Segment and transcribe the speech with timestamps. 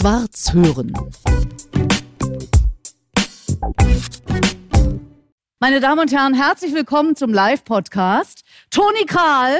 [0.00, 0.94] Schwarz hören.
[5.58, 8.42] Meine Damen und Herren, herzlich willkommen zum Live-Podcast.
[8.70, 9.56] Toni Kral,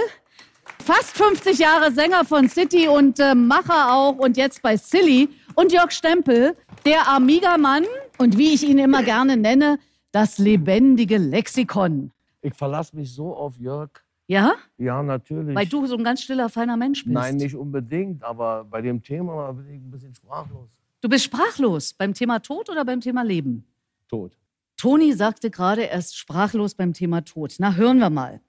[0.83, 5.29] fast 50 Jahre Sänger von City und äh, Macher auch und jetzt bei Silly.
[5.57, 7.85] Und Jörg Stempel, der Amiga-Mann
[8.17, 9.79] und wie ich ihn immer gerne nenne,
[10.11, 12.13] das lebendige Lexikon.
[12.41, 13.91] Ich verlasse mich so auf Jörg.
[14.31, 14.55] Ja?
[14.79, 15.57] Ja, natürlich.
[15.57, 17.13] Weil du so ein ganz stiller, feiner Mensch bist.
[17.13, 20.69] Nein, nicht unbedingt, aber bei dem Thema bin ich ein bisschen sprachlos.
[21.01, 23.65] Du bist sprachlos beim Thema Tod oder beim Thema Leben?
[24.07, 24.39] Tot.
[24.77, 27.57] Toni sagte gerade, er ist sprachlos beim Thema Tod.
[27.59, 28.41] Na, hören wir mal.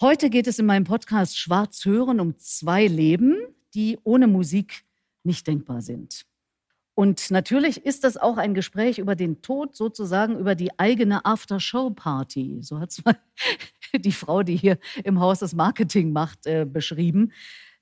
[0.00, 3.36] Heute geht es in meinem Podcast Schwarz hören um zwei Leben,
[3.74, 4.82] die ohne Musik
[5.22, 6.26] nicht denkbar sind.
[7.00, 12.58] Und natürlich ist das auch ein Gespräch über den Tod, sozusagen über die eigene After-Show-Party.
[12.60, 13.16] So hat es mal
[13.94, 17.32] die Frau, die hier im Haus das Marketing macht, äh, beschrieben.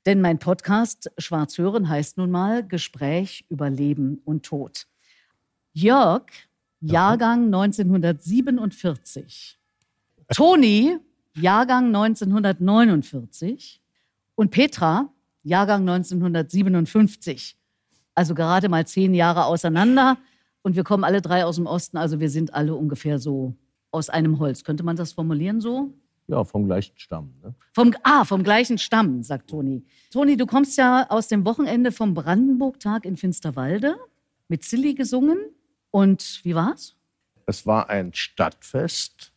[0.06, 4.86] Denn mein Podcast Schwarz hören heißt nun mal Gespräch über Leben und Tod.
[5.72, 6.26] Jörg,
[6.80, 9.58] Jahrgang 1947.
[10.32, 10.96] Toni,
[11.34, 13.82] Jahrgang 1949.
[14.36, 17.57] Und Petra, Jahrgang 1957
[18.18, 20.18] also gerade mal zehn Jahre auseinander.
[20.62, 23.54] Und wir kommen alle drei aus dem Osten, also wir sind alle ungefähr so
[23.92, 24.64] aus einem Holz.
[24.64, 25.94] Könnte man das formulieren so?
[26.26, 27.32] Ja, vom gleichen Stamm.
[27.42, 27.54] Ne?
[27.72, 29.84] Vom, ah, vom gleichen Stamm, sagt Toni.
[30.10, 33.96] Toni, du kommst ja aus dem Wochenende vom Brandenburg-Tag in Finsterwalde
[34.48, 35.38] mit Silly gesungen.
[35.90, 36.96] Und wie war's?
[37.46, 39.32] Es war ein Stadtfest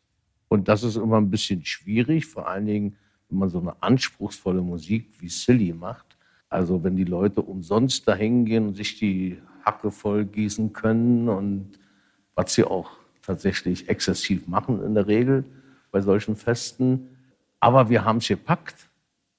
[0.50, 2.98] und das ist immer ein bisschen schwierig, vor allen Dingen,
[3.30, 6.11] wenn man so eine anspruchsvolle Musik wie Silly macht.
[6.52, 11.80] Also wenn die Leute umsonst dahin gehen und sich die Hacke voll gießen können und
[12.36, 15.46] was sie auch tatsächlich exzessiv machen in der Regel
[15.92, 17.08] bei solchen Festen.
[17.62, 18.90] Aber wir haben es gepackt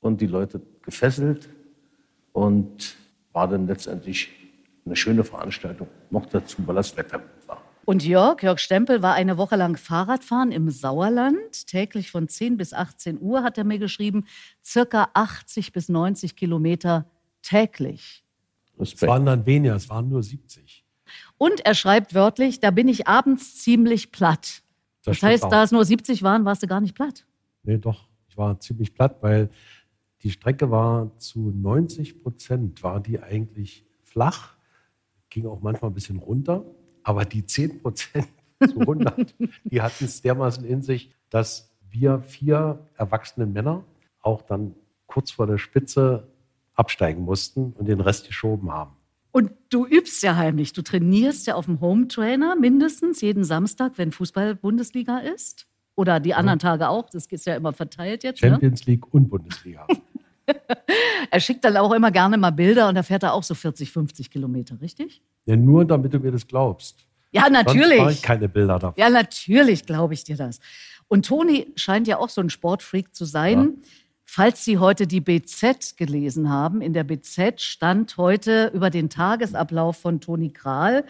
[0.01, 1.51] und die Leute gefesselt
[2.33, 2.97] und
[3.33, 4.31] war dann letztendlich
[4.87, 5.89] eine schöne Veranstaltung.
[6.09, 7.42] Noch dazu, weil das Wetter gut.
[7.85, 11.67] Und Jörg, Jörg Stempel war eine Woche lang Fahrradfahren im Sauerland.
[11.67, 14.25] Täglich von 10 bis 18 Uhr hat er mir geschrieben.
[14.63, 17.07] Circa 80 bis 90 Kilometer
[17.43, 18.25] täglich.
[18.79, 19.03] Respekt.
[19.03, 20.85] Es waren dann weniger, es waren nur 70.
[21.39, 24.63] Und er schreibt wörtlich, da bin ich abends ziemlich platt.
[25.05, 25.51] Das, das heißt, auch.
[25.51, 27.27] da es nur 70 waren, warst du gar nicht platt.
[27.65, 28.09] Nee, doch.
[28.29, 29.51] Ich war ziemlich platt, weil
[30.23, 34.55] die Strecke war zu 90 Prozent, war die eigentlich flach,
[35.29, 36.65] ging auch manchmal ein bisschen runter.
[37.03, 38.29] Aber die 10 Prozent
[38.61, 43.85] zu 100, die hatten es dermaßen in sich, dass wir vier erwachsene Männer
[44.21, 44.75] auch dann
[45.07, 46.29] kurz vor der Spitze
[46.75, 48.97] absteigen mussten und den Rest geschoben haben.
[49.31, 50.75] Und du übst ja heimlich.
[50.75, 55.67] Du trainierst ja auf dem Home Trainer mindestens jeden Samstag, wenn Fußball-Bundesliga ist.
[55.95, 56.71] Oder die anderen ja.
[56.71, 57.09] Tage auch.
[57.11, 58.43] Das ist ja immer verteilt jetzt.
[58.43, 58.51] Ne?
[58.51, 58.93] Champions ne?
[58.93, 59.87] League und Bundesliga.
[61.31, 63.91] er schickt dann auch immer gerne mal Bilder und da fährt er auch so 40,
[63.91, 65.23] 50 Kilometer, richtig?
[65.45, 67.07] Ja, nur damit du mir das glaubst.
[67.33, 67.99] Ja, natürlich.
[67.99, 68.95] Sonst ich keine Bilder davon.
[68.97, 70.61] Ja, natürlich glaube ich dir das.
[71.09, 73.59] Und Toni scheint ja auch so ein Sportfreak zu sein.
[73.59, 73.89] Ja.
[74.25, 79.99] Falls Sie heute die BZ gelesen haben, in der BZ stand heute über den Tagesablauf
[79.99, 81.05] von Toni Kral.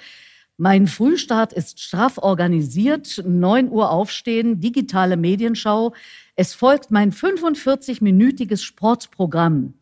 [0.56, 5.93] Mein Frühstart ist straff organisiert, 9 Uhr aufstehen, digitale Medienschau.
[6.34, 9.75] Es folgt mein 45-minütiges Sportprogramm.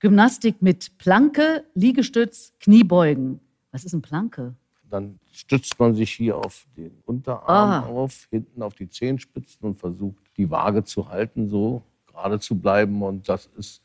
[0.00, 3.40] Gymnastik mit Planke, Liegestütz, Kniebeugen.
[3.72, 4.54] Was ist ein Planke?
[4.90, 7.86] Dann stützt man sich hier auf den Unterarm ah.
[7.86, 13.02] auf, hinten auf die Zehenspitzen und versucht, die Waage zu halten, so gerade zu bleiben.
[13.02, 13.80] Und das ist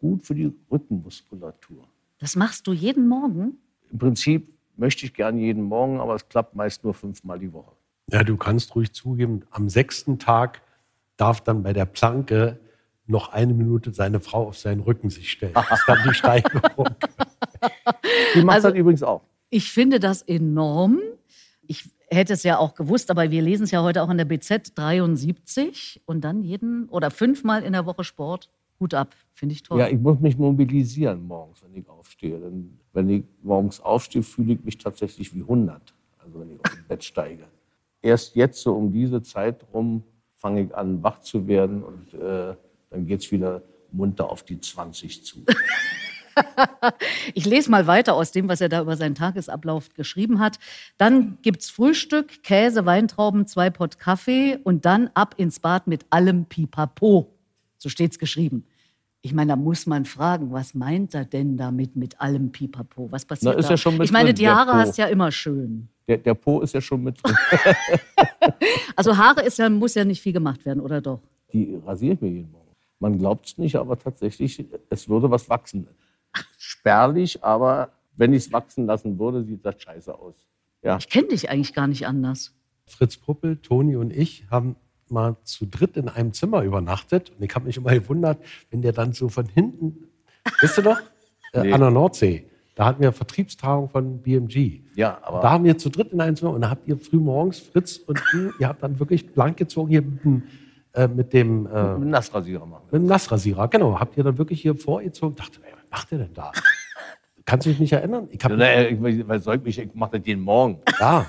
[0.00, 1.86] gut für die Rückenmuskulatur.
[2.18, 3.58] Das machst du jeden Morgen?
[3.92, 7.76] Im Prinzip möchte ich gern jeden Morgen, aber es klappt meist nur fünfmal die Woche.
[8.10, 10.62] Ja, du kannst ruhig zugeben, am sechsten Tag
[11.20, 12.60] darf dann bei der Planke
[13.06, 15.54] noch eine Minute seine Frau auf seinen Rücken sich stellen.
[15.54, 16.88] Das ist dann die Steigerung.
[18.34, 19.22] die macht also, das übrigens auch.
[19.50, 21.00] Ich finde das enorm.
[21.66, 24.24] Ich hätte es ja auch gewusst, aber wir lesen es ja heute auch in der
[24.24, 28.50] BZ 73 und dann jeden oder fünfmal in der Woche Sport.
[28.78, 29.78] Hut ab, finde ich toll.
[29.78, 32.38] Ja, ich muss mich mobilisieren morgens, wenn ich aufstehe.
[32.38, 36.74] Denn wenn ich morgens aufstehe, fühle ich mich tatsächlich wie 100, also wenn ich aus
[36.74, 37.44] dem Bett steige.
[38.00, 40.02] Erst jetzt, so um diese Zeit rum,
[40.40, 42.54] fange ich an, wach zu werden und äh,
[42.90, 45.44] dann geht es wieder munter auf die 20 zu.
[47.34, 50.58] ich lese mal weiter aus dem, was er da über seinen Tagesablauf geschrieben hat.
[50.96, 56.06] Dann gibt es Frühstück, Käse, Weintrauben, zwei Pott Kaffee und dann ab ins Bad mit
[56.10, 57.34] allem Pipapo.
[57.76, 58.64] So steht es geschrieben.
[59.22, 63.12] Ich meine, da muss man fragen, was meint er denn damit mit allem Pipapo?
[63.12, 63.90] Was passiert Na, ist da?
[63.90, 65.88] Ja ich meine, die Haare hast ja immer schön.
[66.10, 67.36] Der, der Po ist ja schon mit drin.
[68.96, 71.20] also Haare ist ja, muss ja nicht viel gemacht werden, oder doch?
[71.52, 72.66] Die rasiere ich mir jeden Morgen.
[72.98, 75.86] Man glaubt es nicht, aber tatsächlich, es würde was wachsen
[76.58, 80.34] spärlich, aber wenn ich es wachsen lassen würde, sieht das scheiße aus.
[80.82, 80.96] Ja.
[80.98, 82.56] Ich kenne dich eigentlich gar nicht anders.
[82.86, 84.74] Fritz Puppel, Toni und ich haben
[85.08, 87.30] mal zu dritt in einem Zimmer übernachtet.
[87.30, 90.08] Und ich habe mich immer gewundert, wenn der dann so von hinten,
[90.60, 91.00] wisst ihr noch,
[91.52, 91.72] äh, Nee.
[91.72, 92.49] an der Nordsee,
[92.80, 94.80] da hatten wir Vertriebstagung von BMG.
[94.94, 97.18] Ja, aber Da haben wir zu dritt in einem Zimmer und da habt ihr früh
[97.18, 100.42] morgens, Fritz und du, ihr habt dann wirklich blank gezogen hier mit dem,
[100.94, 102.84] äh, mit dem, äh, mit Nassrasierer machen.
[102.90, 103.68] mit dem Nassrasierer.
[103.68, 105.36] Genau, habt ihr dann wirklich hier vorgezogen.
[105.36, 106.52] Dachte, ey, was macht ihr denn da?
[107.44, 108.28] Kannst du dich nicht erinnern?
[108.30, 110.78] Ich Ja, ich, soll ich mich, ich mache das jeden Morgen.
[110.98, 111.26] ja.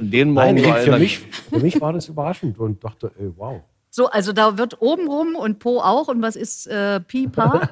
[0.00, 3.60] Den Morgen Nein, ey, für, mich, für mich war das überraschend und dachte, ey, wow.
[3.98, 6.06] So, also da wird obenrum und Po auch.
[6.06, 7.68] Und was ist äh, Pi, Pa?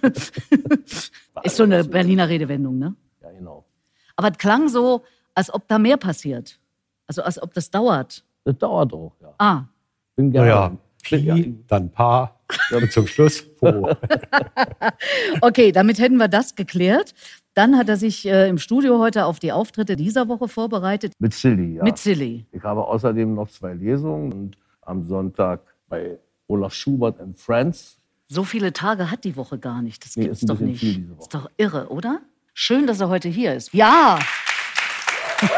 [1.42, 2.94] ist so eine Berliner Redewendung, ne?
[3.22, 3.66] Ja, genau.
[4.16, 5.02] Aber es klang so,
[5.34, 6.58] als ob da mehr passiert.
[7.06, 8.24] Also als ob das dauert.
[8.44, 9.34] Das dauert auch, ja.
[9.36, 9.64] Ah,
[10.14, 10.46] Bin gerne.
[10.46, 12.34] Naja, Pi, dann Pa
[12.72, 13.90] und zum Schluss Po.
[15.42, 17.12] okay, damit hätten wir das geklärt.
[17.52, 21.34] Dann hat er sich äh, im Studio heute auf die Auftritte dieser Woche vorbereitet mit
[21.34, 21.84] Silly, ja.
[21.84, 22.46] mit Silly.
[22.50, 24.56] Ich habe außerdem noch zwei Lesungen und
[24.86, 26.18] am Sonntag bei
[26.48, 27.98] Olaf Schubert and Friends.
[28.28, 30.04] So viele Tage hat die Woche gar nicht.
[30.04, 30.82] Das Nee, gibt's doch nicht.
[30.82, 32.20] Ist doch irre, oder?
[32.54, 33.72] Schön, dass er heute hier ist.
[33.72, 34.18] Ja!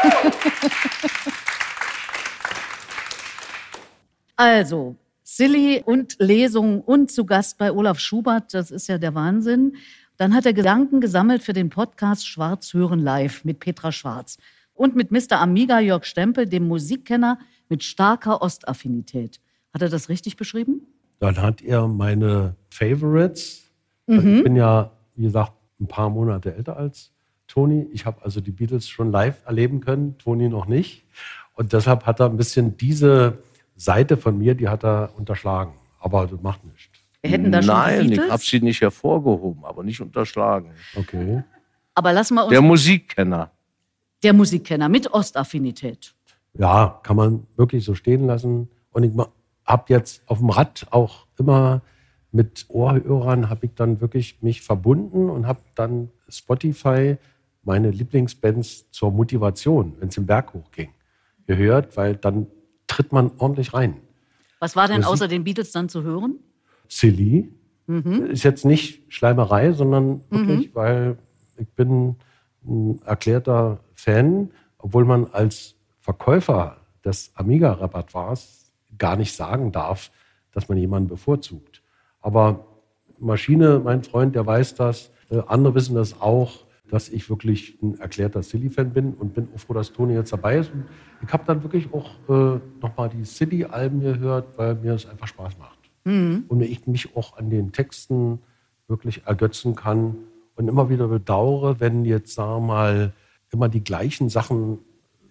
[4.35, 9.77] also, Silly und Lesung und zu Gast bei Olaf Schubert, das ist ja der Wahnsinn.
[10.17, 14.37] Dann hat er Gedanken gesammelt für den Podcast Schwarz hören live mit Petra Schwarz
[14.73, 15.39] und mit Mr.
[15.39, 17.39] Amiga Jörg Stempel, dem Musikkenner
[17.69, 19.39] mit starker Ostaffinität.
[19.73, 20.81] Hat er das richtig beschrieben?
[21.19, 23.69] Dann hat er meine Favorites.
[24.07, 24.37] Mhm.
[24.37, 27.11] Ich bin ja, wie gesagt, ein paar Monate älter als
[27.47, 27.87] Toni.
[27.91, 31.05] Ich habe also die Beatles schon live erleben können, Toni noch nicht.
[31.53, 33.39] Und deshalb hat er ein bisschen diese
[33.75, 35.73] Seite von mir, die hat er unterschlagen.
[35.99, 36.89] Aber das macht nichts.
[37.21, 40.71] Wir hätten da schon die Nein, ich habe sie nicht hervorgehoben, aber nicht unterschlagen.
[40.95, 41.43] Okay.
[41.93, 43.51] Aber lassen wir uns Der Musikkenner.
[44.23, 46.13] der Musikkenner mit Ostaffinität.
[46.53, 48.69] Ja, kann man wirklich so stehen lassen.
[48.91, 49.11] Und ich
[49.69, 51.81] habe jetzt auf dem Rad auch immer
[52.31, 57.17] mit Ohrhörern habe ich dann wirklich mich verbunden und habe dann Spotify
[57.63, 60.89] meine Lieblingsbands zur Motivation, wenn es den Berg hochging,
[61.47, 62.47] gehört, weil dann
[62.87, 63.97] tritt man ordentlich rein.
[64.59, 66.35] Was war denn Musik- außer den Beatles dann zu hören?
[66.87, 67.49] Silly
[68.31, 71.17] ist jetzt nicht Schleimerei, sondern wirklich, weil
[71.57, 72.15] ich bin
[72.63, 78.58] ein erklärter Fan, obwohl man als Verkäufer des Amiga-Repertoires
[78.99, 80.11] gar nicht sagen darf,
[80.51, 81.81] dass man jemanden bevorzugt.
[82.21, 82.65] Aber
[83.19, 85.11] Maschine, mein Freund, der weiß das.
[85.29, 89.59] Äh, andere wissen das auch, dass ich wirklich ein erklärter Silly-Fan bin und bin auch
[89.59, 90.71] froh, dass Toni jetzt dabei ist.
[90.73, 90.85] Und
[91.25, 95.57] ich habe dann wirklich auch äh, nochmal die Silly-Alben gehört, weil mir das einfach Spaß
[95.57, 95.77] macht.
[96.47, 98.39] Und ich mich auch an den Texten
[98.87, 100.15] wirklich ergötzen kann
[100.55, 103.13] und immer wieder bedauere, wenn jetzt, sagen wir mal,
[103.51, 104.79] immer die gleichen Sachen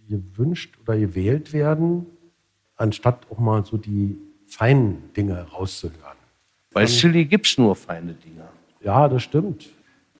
[0.08, 2.06] gewünscht oder gewählt werden,
[2.78, 4.16] anstatt auch mal so die
[4.46, 6.16] feinen Dinge rauszuhören.
[6.72, 8.48] Bei Silly gibt es nur feine Dinge.
[8.80, 9.68] Ja, das stimmt.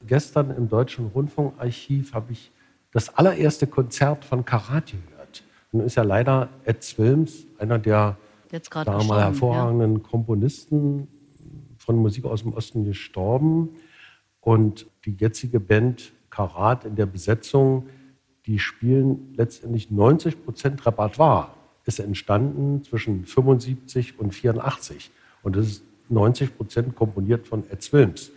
[0.07, 2.51] Gestern im Deutschen Rundfunkarchiv habe ich
[2.93, 5.43] das allererste Konzert von Karat gehört.
[5.73, 8.17] Nun ist ja leider Ed Wilms, einer der
[8.51, 11.09] gestorben, hervorragenden Komponisten
[11.77, 13.71] von Musik aus dem Osten gestorben.
[14.41, 17.89] Und die jetzige Band Karat in der Besetzung,
[18.47, 21.51] die spielen letztendlich 90 Prozent Repertoire.
[21.89, 25.11] Ist entstanden zwischen 75 und 84.
[25.43, 28.31] Und das ist 90 Prozent komponiert von Ed Wilms.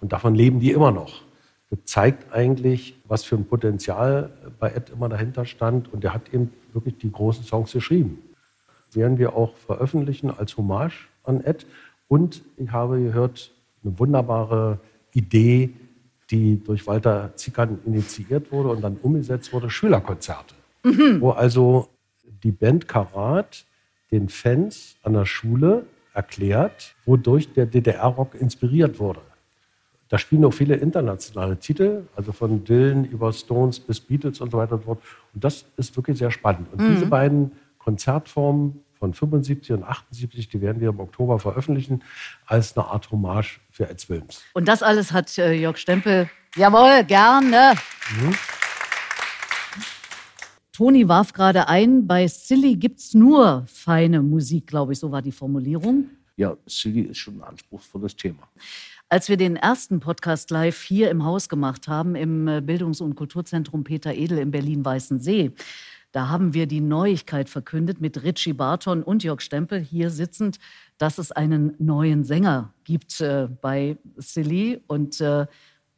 [0.00, 1.22] Und davon leben die immer noch.
[1.70, 5.92] Das zeigt eigentlich, was für ein Potenzial bei Ed immer dahinter stand.
[5.92, 8.18] Und der hat eben wirklich die großen Songs geschrieben
[8.96, 11.66] werden wir auch veröffentlichen als Hommage an Ed.
[12.08, 14.80] Und ich habe gehört, eine wunderbare
[15.12, 15.70] Idee,
[16.30, 20.54] die durch Walter Zickern initiiert wurde und dann umgesetzt wurde, Schülerkonzerte.
[21.20, 21.88] Wo also
[22.44, 23.64] die Band Karat
[24.12, 29.20] den Fans an der Schule erklärt, wodurch der DDR-Rock inspiriert wurde.
[30.08, 34.58] Da spielen auch viele internationale Titel, also von Dylan über Stones bis Beatles und so
[34.58, 35.02] weiter und so fort.
[35.34, 36.68] Und das ist wirklich sehr spannend.
[36.72, 42.02] Und diese beiden Konzertformen von 75 und 78, die werden wir im Oktober veröffentlichen,
[42.46, 44.42] als eine Art Hommage für Ed Wilms.
[44.52, 46.30] Und das alles hat äh, Jörg Stempel.
[46.54, 47.74] Jawohl, gerne.
[50.74, 55.22] Toni warf gerade ein, bei Silly gibt es nur feine Musik, glaube ich, so war
[55.22, 56.10] die Formulierung.
[56.36, 58.48] Ja, Silly ist schon ein anspruchsvolles Thema.
[59.08, 63.14] Als wir den ersten Podcast live hier im Haus gemacht haben, im äh, Bildungs- und
[63.14, 65.52] Kulturzentrum Peter Edel in Berlin-Weißensee,
[66.10, 70.58] da haben wir die Neuigkeit verkündet mit Richie Barton und Jörg Stempel hier sitzend,
[70.98, 74.80] dass es einen neuen Sänger gibt äh, bei Silly.
[74.88, 75.46] Und äh,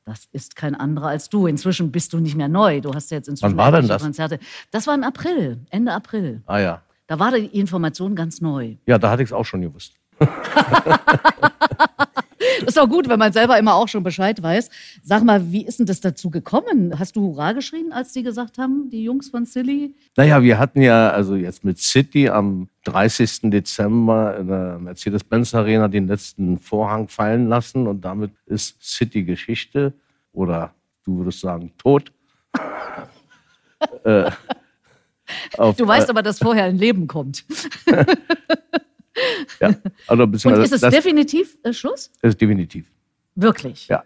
[0.07, 1.49] Das ist kein anderer als du.
[1.49, 2.81] Inzwischen bist du nicht mehr neu.
[2.81, 4.01] Du hast ja jetzt inzwischen Wann war denn das?
[4.03, 4.39] Konzerte.
[4.71, 6.43] Das war im April, Ende April.
[6.47, 6.83] Ah ja.
[7.09, 8.77] Da war die Information ganz neu.
[8.87, 9.95] Ja, da hatte ich es auch schon gewusst.
[12.67, 14.71] Ist auch gut, wenn man selber immer auch schon Bescheid weiß.
[15.03, 16.99] Sag mal, wie ist denn das dazu gekommen?
[16.99, 19.95] Hast du Hurra geschrien, als die gesagt haben, die Jungs von Silly?
[20.17, 23.51] Naja, wir hatten ja also jetzt mit City am 30.
[23.51, 29.93] Dezember in der Mercedes-Benz Arena den letzten Vorhang fallen lassen und damit ist City Geschichte
[30.33, 30.75] oder
[31.05, 32.13] du würdest sagen tot.
[34.05, 34.31] äh,
[35.77, 37.45] Du weißt aber, dass vorher ein Leben kommt.
[39.61, 39.75] ja,
[40.07, 42.11] also Und ist es das definitiv äh, Schluss?
[42.23, 42.87] ist definitiv.
[43.35, 43.89] Wirklich?
[43.89, 44.05] Ja,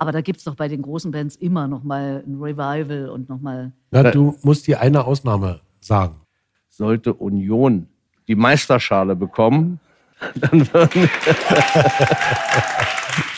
[0.00, 3.28] Aber da gibt es doch bei den großen Bands immer noch mal ein Revival und
[3.28, 3.72] noch mal.
[3.90, 4.10] Na, Äh.
[4.12, 6.16] du musst dir eine Ausnahme sagen.
[6.68, 7.86] sollte Union
[8.28, 9.80] die Meisterschale bekommen,
[10.34, 11.08] dann würden,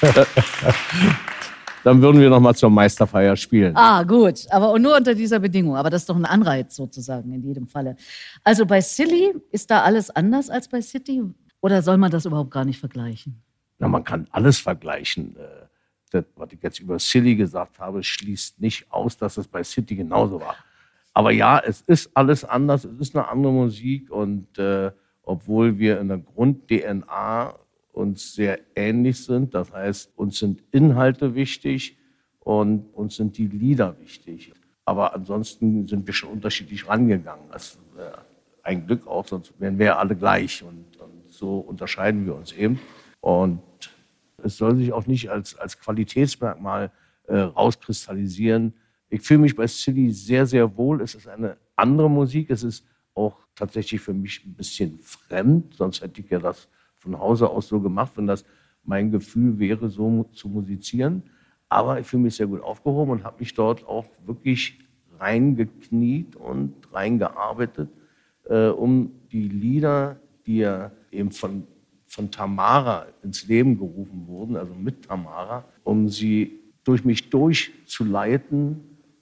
[1.84, 3.76] dann würden wir noch mal zur Meisterfeier spielen.
[3.76, 4.46] Ah, gut.
[4.50, 5.76] Aber nur unter dieser Bedingung.
[5.76, 7.96] Aber das ist doch ein Anreiz sozusagen in jedem Falle.
[8.44, 11.22] Also bei Silly ist da alles anders als bei City?
[11.60, 13.42] Oder soll man das überhaupt gar nicht vergleichen?
[13.78, 15.36] Na, man kann alles vergleichen.
[15.36, 15.66] Äh,
[16.12, 19.96] Das, was ich jetzt über Silly gesagt habe, schließt nicht aus, dass es bei City
[19.96, 20.56] genauso war.
[21.14, 24.90] Aber ja, es ist alles anders, es ist eine andere Musik und äh,
[25.22, 27.54] obwohl wir in der Grund-DNA
[27.92, 31.98] uns sehr ähnlich sind, das heißt, uns sind Inhalte wichtig
[32.40, 34.52] und uns sind die Lieder wichtig.
[34.84, 37.44] Aber ansonsten sind wir schon unterschiedlich rangegangen.
[37.52, 37.78] Das ist
[38.62, 42.52] ein Glück auch, sonst wären wir ja alle gleich und, und so unterscheiden wir uns
[42.52, 42.80] eben.
[43.20, 43.60] Und
[44.42, 46.90] es soll sich auch nicht als, als Qualitätsmerkmal
[47.26, 48.74] äh, rauskristallisieren.
[49.08, 51.00] Ich fühle mich bei Silly sehr, sehr wohl.
[51.00, 52.50] Es ist eine andere Musik.
[52.50, 52.84] Es ist
[53.14, 55.74] auch tatsächlich für mich ein bisschen fremd.
[55.74, 56.68] Sonst hätte ich ja das
[57.02, 58.44] von Hause aus so gemacht, wenn das
[58.84, 61.22] mein Gefühl wäre, so zu musizieren.
[61.68, 64.78] Aber ich fühle mich sehr gut aufgehoben und habe mich dort auch wirklich
[65.18, 67.88] reingekniet und reingearbeitet,
[68.48, 70.16] äh, um die Lieder,
[70.46, 71.64] die ja eben von,
[72.06, 78.80] von Tamara ins Leben gerufen wurden, also mit Tamara, um sie durch mich durchzuleiten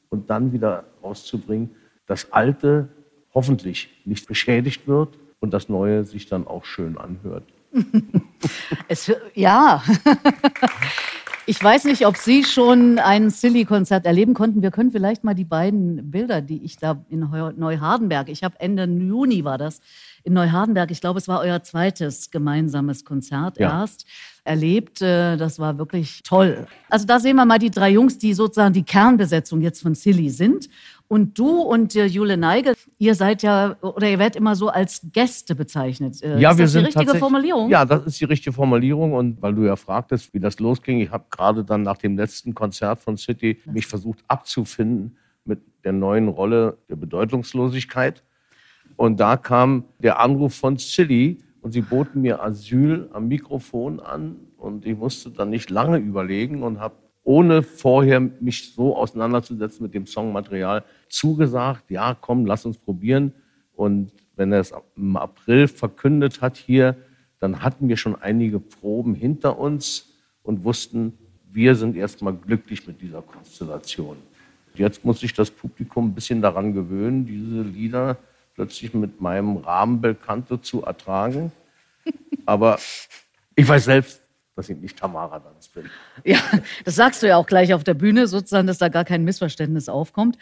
[0.09, 1.71] und dann wieder rauszubringen,
[2.07, 2.89] das Alte
[3.33, 7.45] hoffentlich nicht beschädigt wird und das Neue sich dann auch schön anhört.
[8.89, 9.83] Es, ja.
[11.47, 14.63] Ich weiß nicht, ob Sie schon ein Silly-Konzert erleben konnten.
[14.63, 17.21] Wir können vielleicht mal die beiden Bilder, die ich da in
[17.57, 19.81] Neuhardenberg, ich habe Ende Juni war das,
[20.23, 23.81] in Neuhardenberg, ich glaube, es war euer zweites gemeinsames Konzert Ja.
[23.81, 24.07] erst,
[24.45, 25.03] erlebt.
[25.03, 26.69] Äh, Das war wirklich toll.
[26.89, 30.31] Also da sehen wir mal die drei Jungs, die sozusagen die Kernbesetzung jetzt von Silly
[30.31, 30.69] sind.
[31.13, 35.09] Und du und äh, Jule Neige, ihr seid ja, oder ihr werdet immer so als
[35.13, 36.23] Gäste bezeichnet.
[36.23, 37.69] Äh, Ja, ist wir das sind die richtige Formulierung?
[37.69, 39.15] Ja, das ist die richtige Formulierung.
[39.15, 42.55] Und weil du ja fragtest, wie das losging, ich habe gerade dann nach dem letzten
[42.55, 48.23] Konzert von City mich versucht abzufinden mit der neuen Rolle der Bedeutungslosigkeit.
[48.95, 54.37] Und da kam der Anruf von Silly und sie boten mir Asyl am Mikrofon an.
[54.57, 59.95] Und ich musste dann nicht lange überlegen und habe ohne vorher mich so auseinanderzusetzen mit
[59.95, 63.33] dem Songmaterial zugesagt, ja, komm, lass uns probieren.
[63.75, 66.97] Und wenn er es im April verkündet hat hier,
[67.39, 71.19] dann hatten wir schon einige Proben hinter uns und wussten,
[71.53, 74.17] wir sind erstmal glücklich mit dieser Konstellation.
[74.75, 78.17] Jetzt muss sich das Publikum ein bisschen daran gewöhnen, diese Lieder
[78.55, 79.63] plötzlich mit meinem
[80.25, 81.53] Kanto zu ertragen.
[82.47, 82.79] Aber
[83.57, 84.21] ich weiß selbst,
[84.61, 85.87] dass ich nicht Tamara Danz bin.
[86.25, 86.39] Ja,
[86.85, 89.89] das sagst du ja auch gleich auf der Bühne, sozusagen, dass da gar kein Missverständnis
[89.89, 90.37] aufkommt.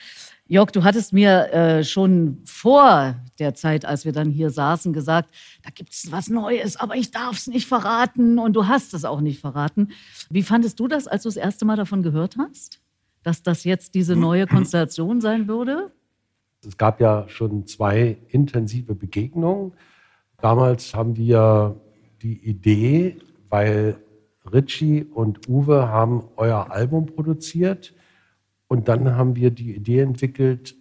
[0.48, 5.32] Jörg, du hattest mir äh, schon vor der Zeit, als wir dann hier saßen, gesagt,
[5.62, 9.04] da gibt es was Neues, aber ich darf es nicht verraten und du hast es
[9.04, 9.90] auch nicht verraten.
[10.30, 12.80] Wie fandest du das, als du das erste Mal davon gehört hast,
[13.22, 15.92] dass das jetzt diese neue Konstellation sein würde?
[16.66, 19.75] Es gab ja schon zwei intensive Begegnungen.
[20.40, 21.80] Damals haben wir
[22.22, 23.98] die Idee, weil
[24.52, 27.95] Richie und Uwe haben euer Album produziert
[28.69, 30.76] und dann haben wir die Idee entwickelt,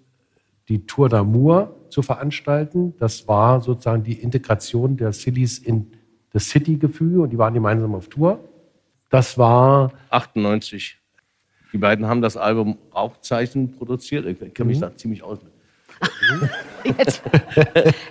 [0.70, 2.94] die Tour d'Amour zu veranstalten.
[3.00, 5.88] Das war sozusagen die Integration der Sillies in
[6.32, 8.40] das City-Gefühl und die waren gemeinsam auf Tour.
[9.10, 11.00] Das war 98.
[11.72, 14.26] Die beiden haben das Album Rauchzeichen produziert.
[14.26, 15.40] Ich kenne mich da ziemlich aus.
[16.98, 17.22] Jetzt.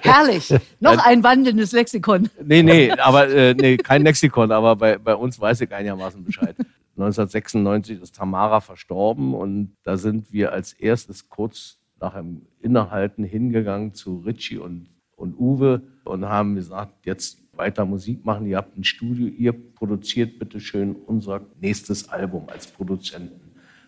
[0.00, 0.54] Herrlich.
[0.80, 2.28] Noch ein wandelndes Lexikon.
[2.42, 6.56] Nee, nee, aber äh, nee, kein Lexikon, aber bei, bei uns weiß ich einigermaßen Bescheid.
[6.96, 13.94] 1996 ist Tamara verstorben und da sind wir als erstes kurz nach dem Innehalten hingegangen
[13.94, 18.46] zu Richie und, und Uwe und haben gesagt, jetzt weiter Musik machen.
[18.46, 23.45] Ihr habt ein Studio, ihr produziert bitte schön unser nächstes Album als Produzenten.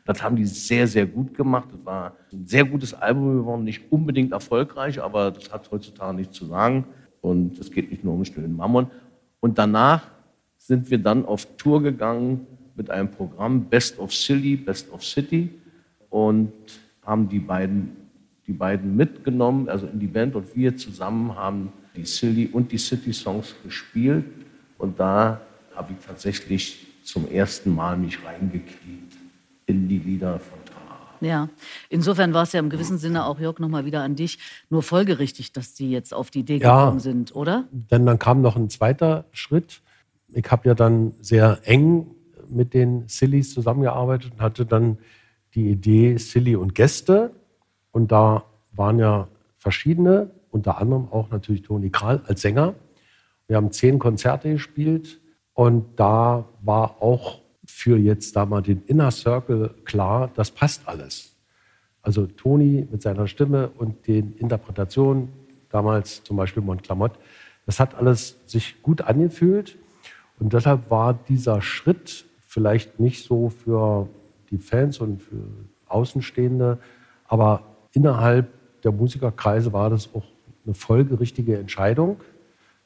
[0.08, 1.68] Das haben die sehr, sehr gut gemacht.
[1.70, 6.34] Das war ein sehr gutes Album geworden, nicht unbedingt erfolgreich, aber das hat heutzutage nichts
[6.34, 6.86] zu sagen.
[7.20, 8.86] Und es geht nicht nur um Stillen Mammon.
[9.40, 10.02] Und danach
[10.56, 15.50] sind wir dann auf Tour gegangen mit einem Programm Best of Silly, Best of City
[16.08, 16.54] und
[17.04, 17.94] haben die beiden,
[18.46, 22.78] die beiden mitgenommen, also in die Band und wir zusammen haben die Silly und die
[22.78, 24.24] City Songs gespielt
[24.78, 25.42] und da
[25.76, 29.07] habe ich tatsächlich zum ersten Mal mich reingekniet
[29.68, 30.98] in die Lieder von Tara.
[31.20, 31.48] Ja,
[31.88, 34.38] insofern war es ja im gewissen Sinne auch, Jörg, nochmal wieder an dich,
[34.70, 36.80] nur folgerichtig, dass die jetzt auf die Idee Ja.
[36.84, 37.64] gekommen sind, oder?
[37.70, 39.80] Denn dann kam noch ein zweiter Schritt.
[40.32, 42.06] Ich habe ja dann sehr eng
[42.48, 44.98] mit den Sillies zusammengearbeitet und hatte dann
[45.54, 47.30] die Idee Silly und Gäste.
[47.92, 52.74] Und da waren ja verschiedene, unter anderem auch natürlich Toni Kral als Sänger.
[53.48, 55.20] Wir haben zehn Konzerte gespielt
[55.52, 57.40] und da war auch
[57.78, 61.36] für jetzt da mal den Inner Circle klar, das passt alles.
[62.02, 65.28] Also Toni mit seiner Stimme und den Interpretationen,
[65.70, 67.20] damals zum Beispiel Montclamotte,
[67.66, 69.78] das hat alles sich gut angefühlt.
[70.40, 74.08] Und deshalb war dieser Schritt vielleicht nicht so für
[74.50, 75.44] die Fans und für
[75.86, 76.78] Außenstehende,
[77.28, 78.48] aber innerhalb
[78.82, 80.24] der Musikerkreise war das auch
[80.66, 82.18] eine folgerichtige Entscheidung,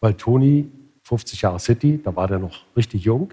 [0.00, 0.70] weil Toni
[1.04, 3.32] 50 Jahre City, da war der noch richtig jung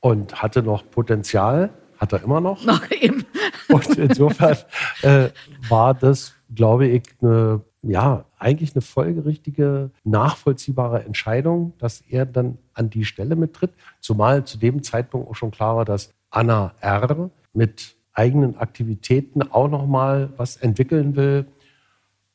[0.00, 2.64] und hatte noch Potenzial, hat er immer noch.
[2.64, 3.24] Noch eben.
[3.68, 4.56] Und insofern
[5.02, 5.28] äh,
[5.68, 12.90] war das, glaube ich, eine, ja, eigentlich eine folgerichtige, nachvollziehbare Entscheidung, dass er dann an
[12.90, 13.72] die Stelle mittritt.
[14.00, 17.30] Zumal zu dem Zeitpunkt auch schon klar war, dass Anna R.
[17.52, 21.46] mit eigenen Aktivitäten auch noch mal was entwickeln will.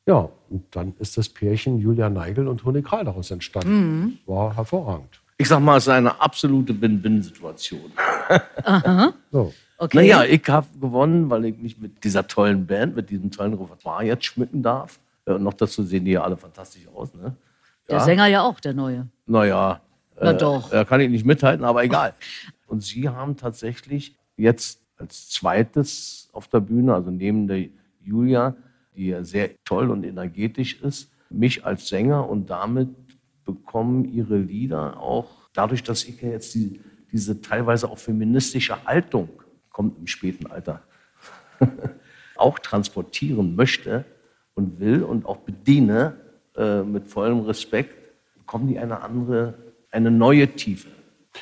[0.06, 4.20] Ja, und dann ist das Pärchen Julia Neigel und Toni Kral daraus entstanden.
[4.26, 5.20] War hervorragend.
[5.38, 7.92] Ich sag mal, es ist eine absolute Win-Win-Situation.
[9.30, 9.52] So.
[9.78, 9.98] Okay.
[9.98, 14.04] Naja, ich habe gewonnen, weil ich mich mit dieser tollen Band, mit diesem tollen Repertoire
[14.04, 14.98] jetzt schmücken darf.
[15.26, 17.12] Und noch dazu sehen die ja alle fantastisch aus.
[17.14, 17.36] Ne?
[17.88, 18.04] Der Ja.
[18.04, 19.06] Sänger ja auch, der neue.
[19.26, 19.80] Naja,
[20.18, 20.70] Na äh, doch.
[20.70, 22.14] Da kann ich nicht mithalten, aber egal.
[22.66, 27.66] Und sie haben tatsächlich jetzt als zweites auf der Bühne, also neben der
[28.02, 28.56] Julia,
[28.96, 32.88] die ja sehr toll und energetisch ist, mich als Sänger und damit
[33.46, 36.80] bekommen ihre Lieder auch, dadurch, dass ich ja jetzt die,
[37.10, 39.30] diese teilweise auch feministische Haltung,
[39.70, 40.82] kommt im späten Alter,
[42.36, 44.04] auch transportieren möchte
[44.54, 46.16] und will und auch bediene
[46.56, 47.94] äh, mit vollem Respekt,
[48.36, 49.54] bekommen die eine andere,
[49.90, 50.88] eine neue Tiefe.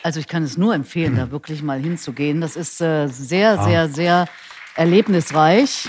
[0.02, 2.40] Also ich kann es nur empfehlen, da wirklich mal hinzugehen.
[2.40, 4.28] Das ist äh, sehr, sehr, sehr
[4.76, 5.88] erlebnisreich.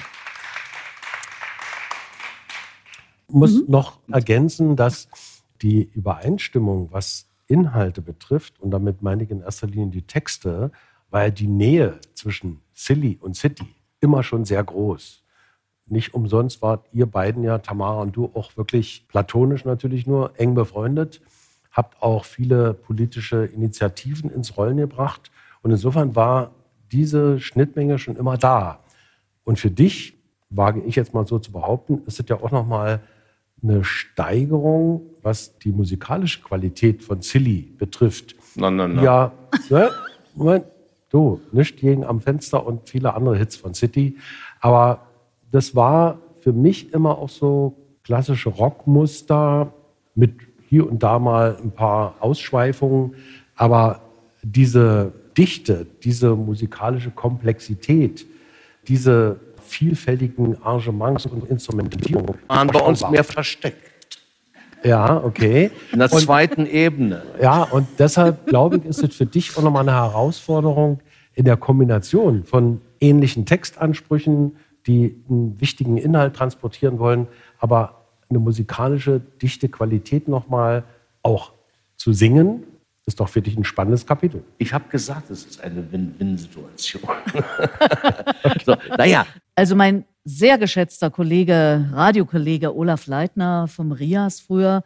[3.27, 5.07] muss noch ergänzen, dass
[5.61, 10.71] die Übereinstimmung, was Inhalte betrifft, und damit meine ich in erster Linie die Texte,
[11.09, 15.23] war die Nähe zwischen Silly und City immer schon sehr groß.
[15.87, 20.55] Nicht umsonst wart ihr beiden ja, Tamara und du, auch wirklich platonisch natürlich nur eng
[20.55, 21.21] befreundet,
[21.71, 25.31] habt auch viele politische Initiativen ins Rollen gebracht.
[25.61, 26.51] Und insofern war
[26.91, 28.79] diese Schnittmenge schon immer da.
[29.43, 30.17] Und für dich,
[30.49, 33.01] wage ich jetzt mal so zu behaupten, ist es ja auch nochmal
[33.63, 38.35] eine Steigerung, was die musikalische Qualität von Silly betrifft.
[38.55, 39.03] Na, na, na.
[39.03, 39.31] Ja,
[39.69, 39.89] ne?
[40.35, 40.65] Moment,
[41.09, 44.17] du, nicht gegen am Fenster und viele andere Hits von City.
[44.59, 45.07] Aber
[45.51, 49.73] das war für mich immer auch so klassische Rockmuster
[50.13, 50.35] mit
[50.69, 53.15] hier und da mal ein paar Ausschweifungen.
[53.55, 54.01] Aber
[54.43, 58.25] diese Dichte, diese musikalische Komplexität,
[58.87, 59.39] diese
[59.75, 62.35] vielfältigen Arrangements und Instrumentierungen.
[62.47, 63.91] waren bei uns mehr versteckt.
[64.83, 65.71] Ja, okay.
[65.91, 67.23] In der zweiten Ebene.
[67.41, 70.99] Ja, und deshalb glaube ich, ist es für dich auch nochmal eine Herausforderung
[71.33, 74.55] in der Kombination von ähnlichen Textansprüchen,
[74.87, 77.27] die einen wichtigen Inhalt transportieren wollen,
[77.59, 80.83] aber eine musikalische, dichte Qualität nochmal
[81.21, 81.51] auch
[81.97, 82.63] zu singen,
[83.07, 84.43] ist doch für dich ein spannendes Kapitel.
[84.57, 87.03] Ich habe gesagt, es ist eine Win-Win-Situation.
[88.65, 89.25] so, naja,
[89.55, 94.83] Also mein sehr geschätzter Kollege, Radiokollege Olaf Leitner vom RIAS früher,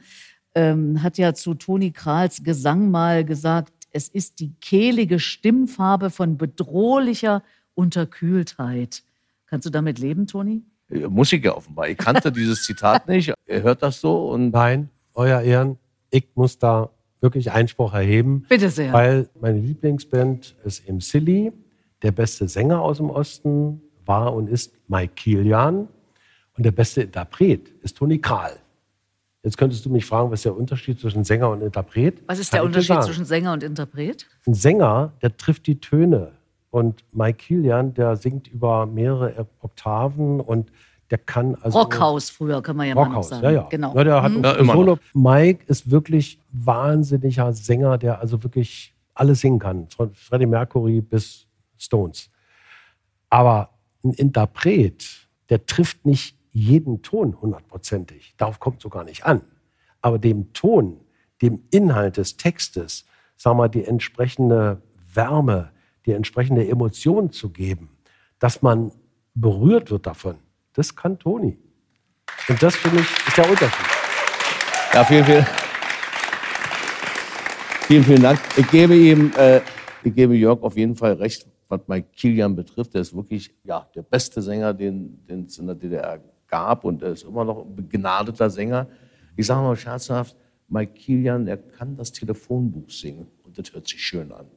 [0.53, 6.37] ähm, hat ja zu Toni Krahls Gesang mal gesagt, es ist die kehlige Stimmfarbe von
[6.37, 7.41] bedrohlicher
[7.73, 9.01] Unterkühltheit.
[9.47, 10.61] Kannst du damit leben, Toni?
[11.07, 11.87] muss ich ja offenbar.
[11.87, 13.33] Ich kannte dieses Zitat nicht.
[13.45, 15.77] Er hört das so und Nein, euer Ehren,
[16.09, 16.89] ich muss da
[17.21, 18.45] wirklich Einspruch erheben.
[18.49, 18.93] Bitte sehr.
[18.93, 21.51] Weil meine Lieblingsband ist im Silly.
[22.01, 25.87] Der beste Sänger aus dem Osten war und ist Mike Kilian.
[26.57, 28.57] Und der beste Interpret ist Toni Kral.
[29.43, 32.21] Jetzt könntest du mich fragen, was ist der Unterschied zwischen Sänger und Interpret?
[32.27, 34.25] Was ist Kann der Unterschied zwischen Sänger und Interpret?
[34.45, 36.33] Ein Sänger, der trifft die Töne
[36.71, 40.69] Und Mike Kilian, der singt über mehrere Oktaven und
[41.09, 41.79] der kann also.
[41.79, 43.43] Rockhaus früher, kann man ja Rockhaus, mal noch sagen.
[43.45, 43.67] ja, ja.
[43.69, 43.95] Genau.
[43.95, 44.43] Ja, der hat Mhm.
[44.43, 44.99] Ja, immer Solo.
[45.13, 49.87] Mike ist wirklich wahnsinniger Sänger, der also wirklich alles singen kann.
[49.89, 52.29] Von Freddie Mercury bis Stones.
[53.29, 53.69] Aber
[54.03, 58.33] ein Interpret, der trifft nicht jeden Ton hundertprozentig.
[58.37, 59.41] Darauf kommt es so gar nicht an.
[60.01, 60.99] Aber dem Ton,
[61.41, 63.05] dem Inhalt des Textes,
[63.43, 64.81] wir mal, die entsprechende
[65.13, 65.71] Wärme,
[66.05, 67.89] die entsprechende Emotion zu geben,
[68.39, 68.91] dass man
[69.33, 70.35] berührt wird davon,
[70.73, 71.57] das kann Toni.
[72.47, 73.85] Und das, finde ich, ist der Unterschied.
[74.93, 75.45] Ja, vielen, vielen,
[77.87, 78.39] vielen, vielen Dank.
[78.57, 79.61] Ich gebe ihm, äh,
[80.03, 82.93] ich gebe Jörg auf jeden Fall recht, was Mike Kilian betrifft.
[82.93, 87.01] Der ist wirklich ja, der beste Sänger, den den es in der DDR gab und
[87.01, 88.87] er ist immer noch ein begnadeter Sänger.
[89.35, 90.35] Ich sage mal scherzhaft,
[90.67, 94.47] Mike Kilian, der kann das Telefonbuch singen und das hört sich schön an.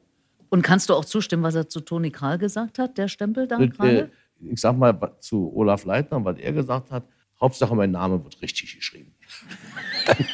[0.51, 3.59] Und kannst du auch zustimmen, was er zu Toni Kral gesagt hat, der Stempel da
[3.59, 4.11] äh, gerade?
[4.41, 7.05] ich sag mal zu Olaf Leitner, was er gesagt hat,
[7.41, 9.15] Hauptsache mein Name wird richtig geschrieben.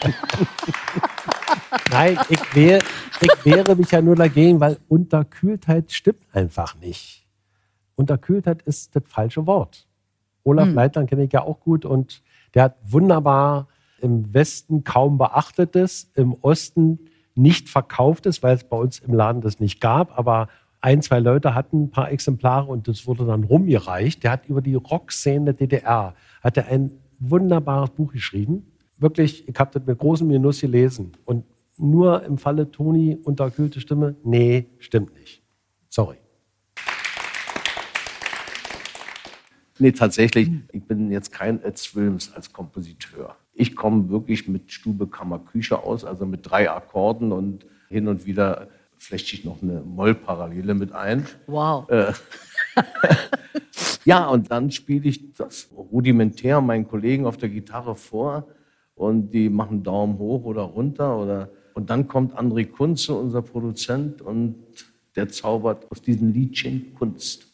[1.90, 2.80] Nein, ich, wehr,
[3.20, 7.26] ich wehre mich ja nur dagegen, weil Unterkühltheit stimmt einfach nicht.
[7.96, 9.86] Unterkühltheit ist das falsche Wort.
[10.44, 12.22] Olaf Leitner kenne ich ja auch gut und
[12.54, 13.68] der hat wunderbar
[14.00, 17.00] im Westen kaum beachtetes, im Osten
[17.34, 20.48] nicht verkauftes, weil es bei uns im Laden das nicht gab, aber
[20.80, 24.22] ein, zwei Leute hatten ein paar Exemplare und das wurde dann rumgereicht.
[24.22, 28.70] Der hat über die Rockszene der DDR, hat er ein wunderbares Buch geschrieben.
[28.98, 31.12] Wirklich, ich habe das mit großem Genuss gelesen.
[31.24, 31.44] Und
[31.78, 35.42] nur im Falle Toni unterkühlte Stimme, nee, stimmt nicht.
[35.88, 36.16] Sorry.
[39.78, 43.36] Nee, tatsächlich, ich bin jetzt kein Ed Wilms als Kompositeur.
[43.54, 48.26] Ich komme wirklich mit Stube, Kammer, Küche aus, also mit drei Akkorden und hin und
[48.26, 51.26] wieder flechte ich noch eine Mollparallele mit ein.
[51.46, 51.86] Wow.
[54.08, 58.48] Ja, und dann spiele ich das rudimentär meinen Kollegen auf der Gitarre vor
[58.94, 64.20] und die machen Daumen hoch oder runter oder und dann kommt André Kunze, unser Produzent,
[64.20, 64.56] und
[65.14, 67.46] der zaubert aus diesem Liedchen Kunst.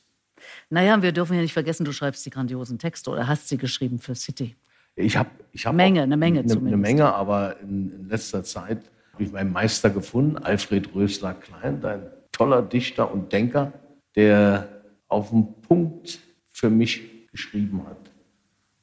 [0.71, 3.99] Naja, wir dürfen ja nicht vergessen, du schreibst die grandiosen Texte oder hast sie geschrieben
[3.99, 4.57] für City.
[4.97, 6.73] Ich habe ich hab Menge, eine Menge eine, zumindest.
[6.73, 11.85] Eine Menge, aber in, in letzter Zeit habe ich meinen Meister gefunden, Alfred Rösler Klein,
[11.85, 13.75] ein toller Dichter und Denker,
[14.17, 16.19] der auf den Punkt
[16.51, 18.11] für mich geschrieben hat.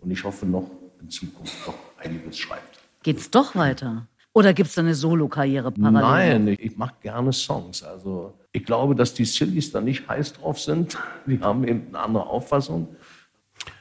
[0.01, 0.69] Und ich hoffe noch
[1.01, 2.79] in Zukunft noch einiges schreibt.
[3.01, 4.07] Geht's doch weiter?
[4.33, 6.01] Oder gibt es eine Solo-Karriere parallel?
[6.39, 7.83] Nein, ich, ich mache gerne Songs.
[7.83, 10.97] Also ich glaube, dass die Sillies da nicht heiß drauf sind.
[11.25, 12.87] Die haben eben eine andere Auffassung.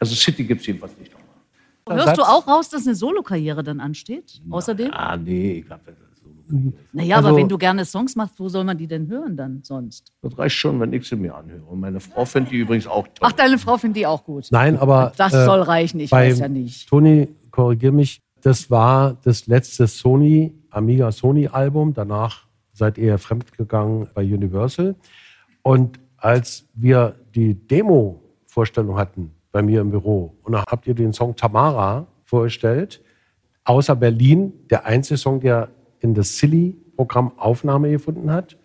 [0.01, 1.99] Also City gibt es jedenfalls nicht nochmal.
[2.05, 4.41] Hörst du Satz- auch raus, dass eine Solo-Karriere dann ansteht?
[4.51, 4.91] Außerdem?
[4.93, 6.73] Ah, nee, ich glaube, das, ist so.
[6.93, 9.61] Naja, aber Also- wenn du gerne Songs machst, wo soll man die denn hören dann
[9.63, 10.13] sonst?
[10.23, 11.63] das reicht schon, wenn ich sie mir anhöre.
[11.63, 13.19] Und meine Frau findet die übrigens auch toll.
[13.29, 14.49] Ach, deine Frau findet die auch gut.
[14.51, 15.13] Nein, aber.
[15.17, 16.89] Das äh, soll reichen, ich weiß ja nicht.
[16.89, 21.95] Toni, korrigier mich, das war das letzte Sony, Amiga Sony Album.
[21.95, 24.95] Danach seid ihr fremdgegangen bei Universal.
[25.63, 31.13] Und als wir die Demo-Vorstellung hatten bei mir im Büro, und da habt ihr den
[31.13, 33.03] Song Tamara vorgestellt,
[33.65, 35.69] außer Berlin der einzige Song, der
[36.01, 38.57] in das Silly-Programm Aufnahme gefunden hat,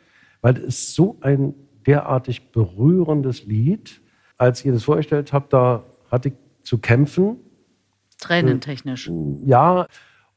[0.41, 1.53] weil es so ein
[1.85, 4.01] derartig berührendes Lied.
[4.37, 7.37] Als ihr das vorgestellt habt, da hatte ich zu kämpfen,
[8.17, 9.09] Tränentechnisch.
[9.45, 9.87] ja,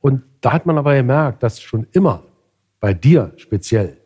[0.00, 2.22] und da hat man aber gemerkt, dass schon immer
[2.80, 3.96] bei dir speziell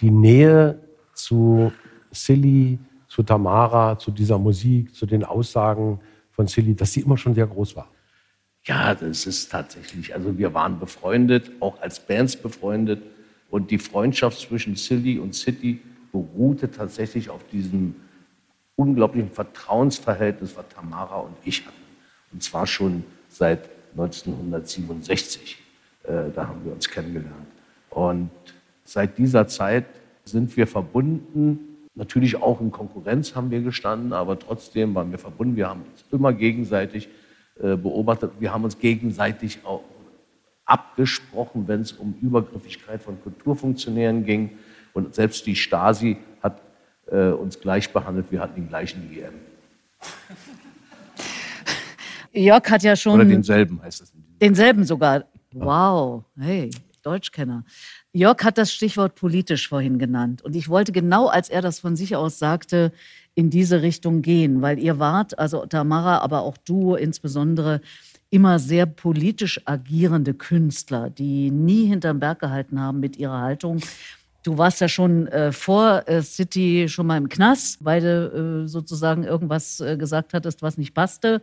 [0.00, 0.78] die Nähe
[1.14, 1.72] zu
[2.10, 2.78] Silly,
[3.08, 7.46] zu Tamara, zu dieser Musik, zu den Aussagen von Silly, dass sie immer schon sehr
[7.46, 7.88] groß war.
[8.64, 10.12] Ja, das ist tatsächlich.
[10.12, 13.02] Also wir waren befreundet, auch als Bands befreundet.
[13.48, 15.80] Und die Freundschaft zwischen Silly und City
[16.10, 17.94] beruhte tatsächlich auf diesem
[18.74, 21.85] unglaublichen Vertrauensverhältnis, was Tamara und ich hatten.
[22.32, 25.58] Und zwar schon seit 1967.
[26.04, 27.46] Äh, da haben wir uns kennengelernt.
[27.90, 28.30] Und
[28.84, 29.86] seit dieser Zeit
[30.24, 31.76] sind wir verbunden.
[31.94, 35.56] Natürlich auch in Konkurrenz haben wir gestanden, aber trotzdem waren wir verbunden.
[35.56, 37.08] Wir haben uns immer gegenseitig
[37.60, 38.32] äh, beobachtet.
[38.38, 39.82] Wir haben uns gegenseitig auch
[40.66, 44.50] abgesprochen, wenn es um Übergriffigkeit von Kulturfunktionären ging.
[44.92, 46.60] Und selbst die Stasi hat
[47.06, 48.26] äh, uns gleich behandelt.
[48.30, 49.34] Wir hatten den gleichen IM.
[52.36, 55.24] Jörg hat ja schon Oder denselben heißt diesem- denselben sogar.
[55.54, 56.70] Wow, hey,
[57.02, 57.64] Deutschkenner.
[58.12, 60.42] Jörg hat das Stichwort politisch vorhin genannt.
[60.42, 62.92] Und ich wollte genau, als er das von sich aus sagte,
[63.34, 67.80] in diese Richtung gehen, weil ihr wart, also Tamara, aber auch du insbesondere,
[68.28, 73.80] immer sehr politisch agierende Künstler, die nie hinterm Berg gehalten haben mit ihrer Haltung.
[74.46, 78.68] Du warst ja schon äh, vor äh, City schon mal im Knast, weil du äh,
[78.68, 81.42] sozusagen irgendwas äh, gesagt hattest, was nicht passte.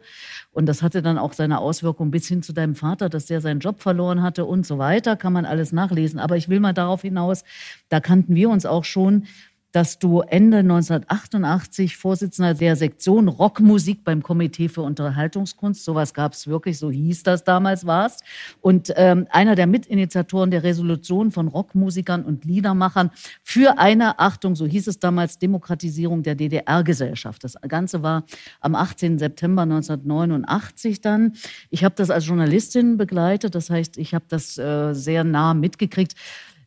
[0.54, 3.60] Und das hatte dann auch seine Auswirkungen bis hin zu deinem Vater, dass der seinen
[3.60, 5.18] Job verloren hatte und so weiter.
[5.18, 6.18] Kann man alles nachlesen.
[6.18, 7.44] Aber ich will mal darauf hinaus,
[7.90, 9.26] da kannten wir uns auch schon
[9.74, 16.48] dass du Ende 1988 Vorsitzender der Sektion Rockmusik beim Komitee für Unterhaltungskunst, sowas gab es
[16.48, 18.24] wirklich, so hieß das damals, warst.
[18.62, 23.10] Und ähm, einer der Mitinitiatoren der Resolution von Rockmusikern und Liedermachern
[23.42, 27.44] für eine, Achtung, so hieß es damals, Demokratisierung der DDR-Gesellschaft.
[27.44, 28.26] Das Ganze war
[28.62, 29.18] am 18.
[29.18, 31.34] September 1989 dann.
[31.72, 36.14] Ich habe das als Journalistin begleitet, das heißt, ich habe das äh, sehr nah mitgekriegt.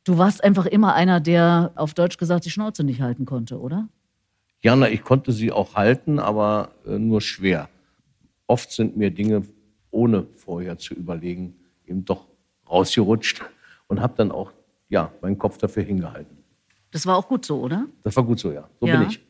[0.07, 3.88] Du warst einfach immer einer, der auf Deutsch gesagt die Schnauze nicht halten konnte, oder?
[4.62, 7.69] Ja, na, ich konnte sie auch halten, aber äh, nur schwer.
[8.47, 9.42] Oft sind mir Dinge,
[9.90, 11.57] ohne vorher zu überlegen,
[11.88, 12.29] eben doch
[12.71, 13.42] rausgerutscht
[13.88, 14.53] und habe dann auch
[14.88, 16.37] ja, meinen Kopf dafür hingehalten.
[16.92, 17.87] Das war auch gut so, oder?
[18.05, 18.71] Das war gut so, ja.
[18.79, 19.01] So ja.
[19.01, 19.26] bin ich.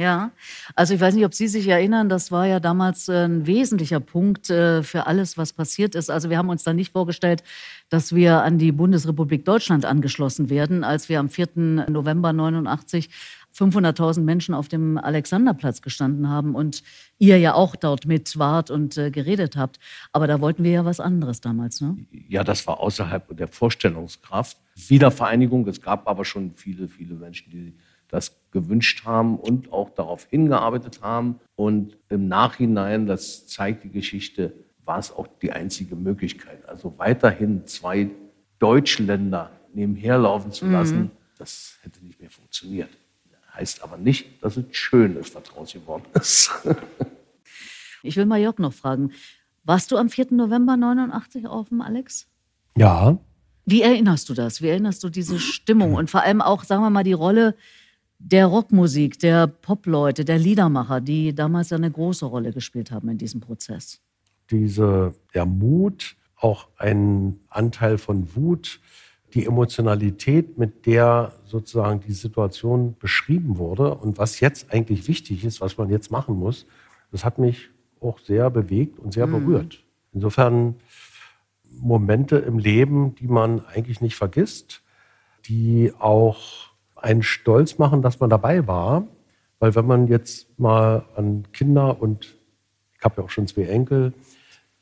[0.00, 0.30] Ja,
[0.74, 4.00] also ich weiß nicht, ob Sie sich erinnern, das war ja damals äh, ein wesentlicher
[4.00, 6.10] Punkt äh, für alles, was passiert ist.
[6.10, 7.42] Also wir haben uns da nicht vorgestellt,
[7.90, 11.48] dass wir an die Bundesrepublik Deutschland angeschlossen werden, als wir am 4.
[11.90, 13.10] November 89
[13.54, 16.82] 500.000 Menschen auf dem Alexanderplatz gestanden haben und
[17.18, 19.78] ihr ja auch dort mit wart und äh, geredet habt.
[20.12, 21.98] Aber da wollten wir ja was anderes damals, ne?
[22.28, 24.56] Ja, das war außerhalb der Vorstellungskraft.
[24.88, 27.74] Wiedervereinigung, es gab aber schon viele, viele Menschen, die
[28.10, 31.40] das gewünscht haben und auch darauf hingearbeitet haben.
[31.56, 34.52] Und im Nachhinein, das zeigt die Geschichte,
[34.84, 36.68] war es auch die einzige Möglichkeit.
[36.68, 38.10] Also weiterhin zwei
[38.58, 41.10] Deutschländer nebenher laufen zu lassen, mhm.
[41.38, 42.90] das hätte nicht mehr funktioniert.
[43.54, 46.50] Heißt aber nicht, dass es schön ist, was draus geworden ist.
[48.02, 49.12] ich will mal Jörg noch fragen.
[49.64, 50.28] Warst du am 4.
[50.30, 52.28] November 89 auf dem Alex?
[52.76, 53.18] Ja.
[53.66, 54.62] Wie erinnerst du das?
[54.62, 57.54] Wie erinnerst du diese Stimmung und vor allem auch, sagen wir mal, die Rolle
[58.22, 63.40] der Rockmusik, der Popleute, der Liedermacher, die damals eine große Rolle gespielt haben in diesem
[63.40, 64.00] Prozess.
[64.50, 68.80] Diese, der Mut, auch ein Anteil von Wut,
[69.34, 75.60] die Emotionalität, mit der sozusagen die Situation beschrieben wurde und was jetzt eigentlich wichtig ist,
[75.60, 76.66] was man jetzt machen muss,
[77.12, 79.32] das hat mich auch sehr bewegt und sehr mhm.
[79.32, 79.84] berührt.
[80.12, 80.76] Insofern
[81.70, 84.82] Momente im Leben, die man eigentlich nicht vergisst,
[85.46, 86.69] die auch
[87.02, 89.06] einen stolz machen, dass man dabei war.
[89.58, 92.34] Weil wenn man jetzt mal an Kinder und
[92.96, 94.14] ich habe ja auch schon zwei Enkel,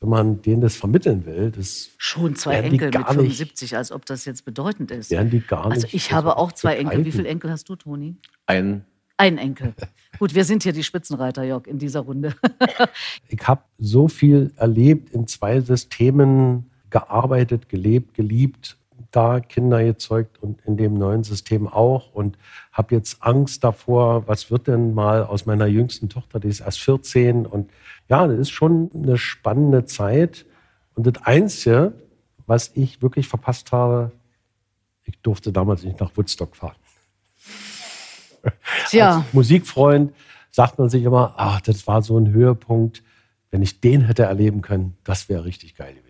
[0.01, 4.07] wenn man denen das vermitteln will, das schon zwei Enkel mit 75, nicht, als ob
[4.07, 5.11] das jetzt bedeutend ist.
[5.11, 5.85] Werden die gar also nicht.
[5.87, 6.99] Also ich habe auch zwei begreifen.
[6.99, 7.07] Enkel.
[7.07, 8.17] Wie viele Enkel hast du, Toni?
[8.47, 8.85] Einen.
[9.17, 9.75] Ein Enkel.
[10.21, 12.35] Gut, wir sind hier die Spitzenreiter, Jörg, in dieser Runde.
[13.29, 18.77] ich habe so viel erlebt, in zwei Systemen gearbeitet, gelebt, geliebt
[19.11, 22.37] da Kinder gezeugt und in dem neuen System auch und
[22.73, 26.81] habe jetzt Angst davor, was wird denn mal aus meiner jüngsten Tochter, die ist erst
[26.81, 27.71] 14 und
[28.09, 30.45] ja, das ist schon eine spannende Zeit
[30.95, 31.95] und das Einzige,
[32.47, 34.13] was ich wirklich verpasst habe,
[35.05, 36.77] ich durfte damals nicht nach Woodstock fahren.
[38.89, 39.19] Tja.
[39.19, 40.13] Als Musikfreund
[40.51, 43.03] sagt man sich immer, ach, das war so ein Höhepunkt.
[43.51, 46.08] Wenn ich den hätte erleben können, das wäre richtig geil gewesen.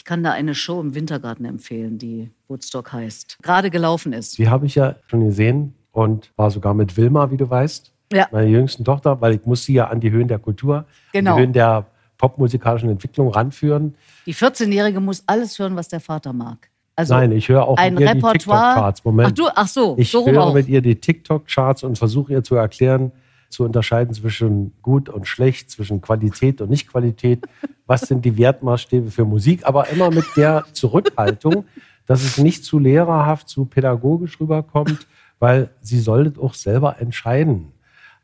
[0.00, 3.36] Ich kann da eine Show im Wintergarten empfehlen, die Woodstock heißt.
[3.42, 4.38] Gerade gelaufen ist.
[4.38, 7.92] Die habe ich ja schon gesehen und war sogar mit Wilma, wie du weißt.
[8.10, 8.26] Ja.
[8.32, 11.36] Meiner jüngsten Tochter, weil ich muss sie ja an die Höhen der Kultur, genau.
[11.36, 11.84] die Höhen der
[12.16, 13.94] popmusikalischen Entwicklung ranführen.
[14.24, 16.70] Die 14-Jährige muss alles hören, was der Vater mag.
[16.96, 18.32] Also Nein, ich höre auch ein mit ihr Repertoire.
[18.32, 19.04] die TikTok-Charts.
[19.04, 19.28] Moment.
[19.28, 20.54] Ach, du, ach so, ich so höre auch.
[20.54, 23.12] mit ihr die TikTok-Charts und versuche ihr zu erklären,
[23.50, 27.44] zu unterscheiden zwischen gut und schlecht, zwischen Qualität und Nicht-Qualität.
[27.86, 29.66] Was sind die Wertmaßstäbe für Musik?
[29.66, 31.64] Aber immer mit der Zurückhaltung,
[32.06, 35.06] dass es nicht zu lehrerhaft, zu pädagogisch rüberkommt,
[35.38, 37.72] weil sie sollte auch selber entscheiden.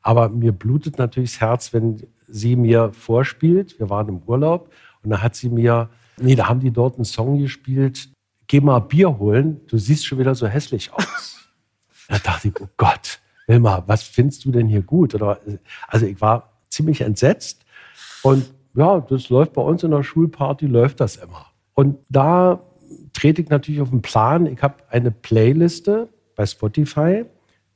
[0.03, 3.79] Aber mir blutet natürlich das Herz, wenn sie mir vorspielt.
[3.79, 4.71] Wir waren im Urlaub
[5.03, 8.09] und da hat sie mir, nee, da haben die dort einen Song gespielt.
[8.47, 11.49] Geh mal Bier holen, du siehst schon wieder so hässlich aus.
[12.09, 15.15] Da dachte ich, oh Gott, Wilma, was findest du denn hier gut?
[15.15, 15.39] Oder,
[15.89, 17.65] also ich war ziemlich entsetzt
[18.23, 21.47] und ja, das läuft bei uns in der Schulparty, läuft das immer.
[21.75, 22.61] Und da
[23.13, 24.47] trete ich natürlich auf den Plan.
[24.47, 27.25] Ich habe eine Playliste bei Spotify,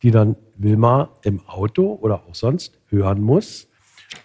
[0.03, 3.69] die dann Wilma im Auto oder auch sonst hören muss.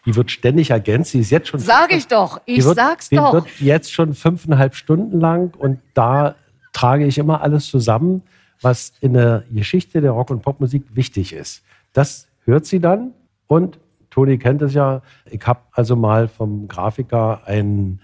[0.05, 1.13] Die wird ständig ergänzt.
[1.13, 1.59] Die ist jetzt schon.
[1.59, 2.41] Sag ich doch.
[2.45, 3.29] Ich wird, sag's doch.
[3.29, 6.35] Die wird jetzt schon fünfeinhalb Stunden lang und da
[6.73, 8.23] trage ich immer alles zusammen
[8.61, 11.63] was in der Geschichte der Rock- und Popmusik wichtig ist.
[11.93, 13.13] Das hört sie dann
[13.47, 15.01] und Toni kennt es ja.
[15.29, 17.99] Ich habe also mal vom Grafiker ein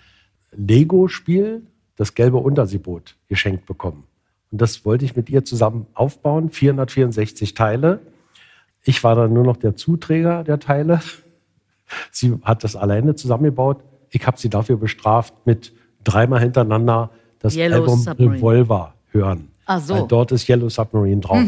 [0.52, 1.62] Lego-Spiel,
[1.96, 4.04] das gelbe Unterseeboot, geschenkt bekommen.
[4.52, 6.50] Und das wollte ich mit ihr zusammen aufbauen.
[6.50, 8.02] 464 Teile.
[8.84, 11.00] Ich war dann nur noch der Zuträger der Teile.
[12.12, 13.84] Sie hat das alleine zusammengebaut.
[14.10, 18.36] Ich habe sie dafür bestraft mit dreimal hintereinander das Yellow Album Submarine.
[18.36, 19.51] Revolver hören.
[19.72, 19.94] Ach so.
[19.94, 21.40] Weil dort ist Yellow Submarine drauf.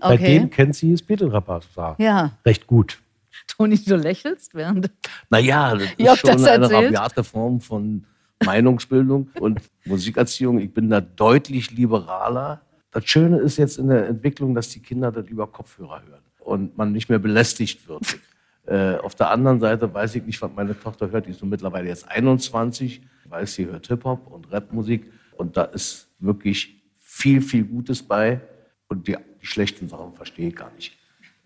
[0.00, 0.38] Bei okay.
[0.38, 2.30] dem kennt sie das Beatle-Repertoire Ja.
[2.46, 3.00] recht gut.
[3.48, 4.90] Toni, du lächelst während.
[5.30, 8.04] Naja, das ist Jörg schon das eine rabiate Form von
[8.44, 10.60] Meinungsbildung und Musikerziehung.
[10.60, 12.60] Ich bin da deutlich liberaler.
[12.92, 16.76] Das Schöne ist jetzt in der Entwicklung, dass die Kinder das über Kopfhörer hören und
[16.76, 18.18] man nicht mehr belästigt wird.
[18.66, 21.26] Äh, auf der anderen Seite weiß ich nicht, was meine Tochter hört.
[21.26, 23.00] Die ist nun mittlerweile jetzt 21.
[23.24, 25.10] Ich weiß, sie hört Hip-Hop und Rapmusik.
[25.36, 26.81] Und da ist wirklich
[27.12, 28.40] viel, viel Gutes bei.
[28.88, 30.96] Und die, die schlechten Sachen verstehe ich gar nicht.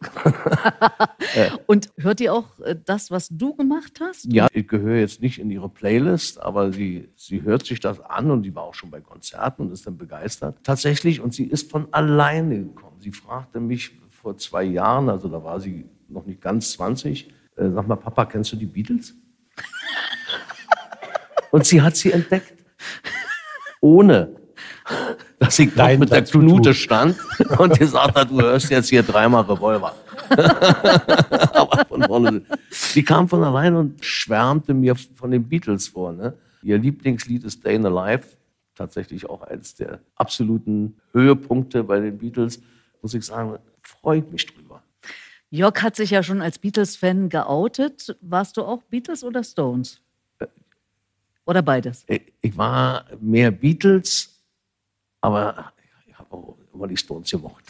[1.66, 4.26] Und hört ihr auch äh, das, was du gemacht hast?
[4.33, 8.31] Ja, ich gehöre jetzt nicht in ihre Playlist, aber sie, sie hört sich das an
[8.31, 10.59] und die war auch schon bei Konzerten und ist dann begeistert.
[10.62, 13.00] Tatsächlich, und sie ist von alleine gekommen.
[13.00, 17.70] Sie fragte mich vor zwei Jahren, also da war sie noch nicht ganz 20, äh,
[17.70, 19.14] sag mal, Papa, kennst du die Beatles?
[21.50, 22.52] und sie hat sie entdeckt.
[23.81, 24.45] Ohne
[25.38, 27.16] dass ich Dein mit der Knute stand
[27.59, 29.94] und gesagt hat, du hörst jetzt hier dreimal Revolver.
[31.55, 32.42] Aber von vorne.
[32.94, 36.12] Die kam von allein und schwärmte mir von den Beatles vor.
[36.12, 36.35] Ne?
[36.62, 38.27] Ihr Lieblingslied ist Stayin' Alive.
[38.75, 42.61] Tatsächlich auch eines der absoluten Höhepunkte bei den Beatles.
[43.01, 44.83] Muss ich sagen, freut mich drüber.
[45.51, 48.16] Jörg hat sich ja schon als Beatles-Fan geoutet.
[48.20, 50.01] Warst du auch Beatles oder Stones?
[51.46, 52.05] Oder beides?
[52.09, 54.36] Ich ich war mehr Beatles,
[55.26, 55.72] aber
[56.06, 57.64] ich habe auch immer die Stones gemocht.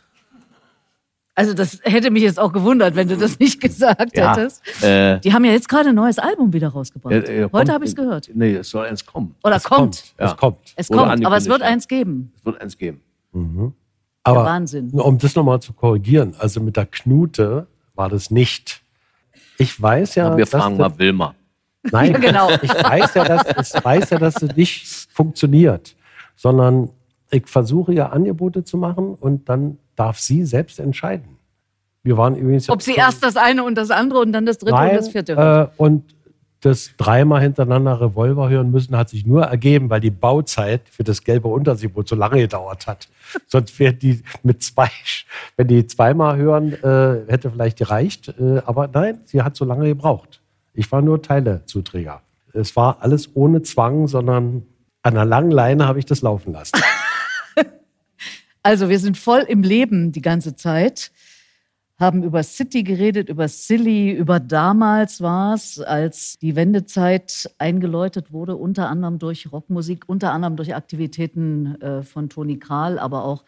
[1.35, 4.62] Also das hätte mich jetzt auch gewundert, wenn du das nicht gesagt Ja, hättest.
[4.83, 7.12] äh, Die haben ja jetzt gerade ein neues Album wieder rausgebracht.
[7.12, 8.31] Äh, äh, Heute kommt- habe ich es gehört.
[8.33, 9.35] Nee, es soll eins kommen.
[9.45, 10.14] Oder Es kommt.
[10.19, 10.27] Ja.
[10.27, 10.59] Es kommt.
[10.77, 12.33] Es kommt, aber es wird eins geben.
[12.38, 13.03] Es wird eins geben.
[14.23, 14.88] Aber Wahnsinn.
[14.92, 18.81] nur um das nochmal zu korrigieren, also mit der Knute war das nicht.
[19.59, 21.35] Ich weiß ja, Aber wir fragen mal Wilma.
[21.83, 22.51] Nein, Ja, genau.
[22.62, 25.95] ich weiß ja, dass ich weiß ja, dass es nicht funktioniert,
[26.35, 26.88] sondern
[27.31, 31.37] ich versuche ja Angebote zu machen und dann darf sie selbst entscheiden.
[32.03, 34.75] Wir waren übrigens Ob sie erst das eine und das andere und dann das dritte
[34.75, 35.73] Nein, und das vierte hört.
[35.73, 36.15] äh, und
[36.61, 41.23] das dreimal hintereinander Revolver hören müssen, hat sich nur ergeben, weil die Bauzeit für das
[41.23, 43.09] gelbe Unterseeboot so lange gedauert hat.
[43.47, 44.89] Sonst wäre die mit zwei,
[45.57, 48.35] wenn die zweimal hören, äh, hätte vielleicht gereicht.
[48.39, 50.41] Äh, aber nein, sie hat so lange gebraucht.
[50.75, 52.21] Ich war nur Teilezuträger.
[52.53, 54.62] Es war alles ohne Zwang, sondern
[55.03, 56.81] an einer langen Leine habe ich das laufen lassen.
[58.67, 61.13] Also wir sind voll im Leben die ganze Zeit,
[62.01, 68.57] haben über City geredet, über Silly, über damals war es, als die Wendezeit eingeläutet wurde,
[68.57, 73.45] unter anderem durch Rockmusik, unter anderem durch Aktivitäten äh, von Toni Kral, aber auch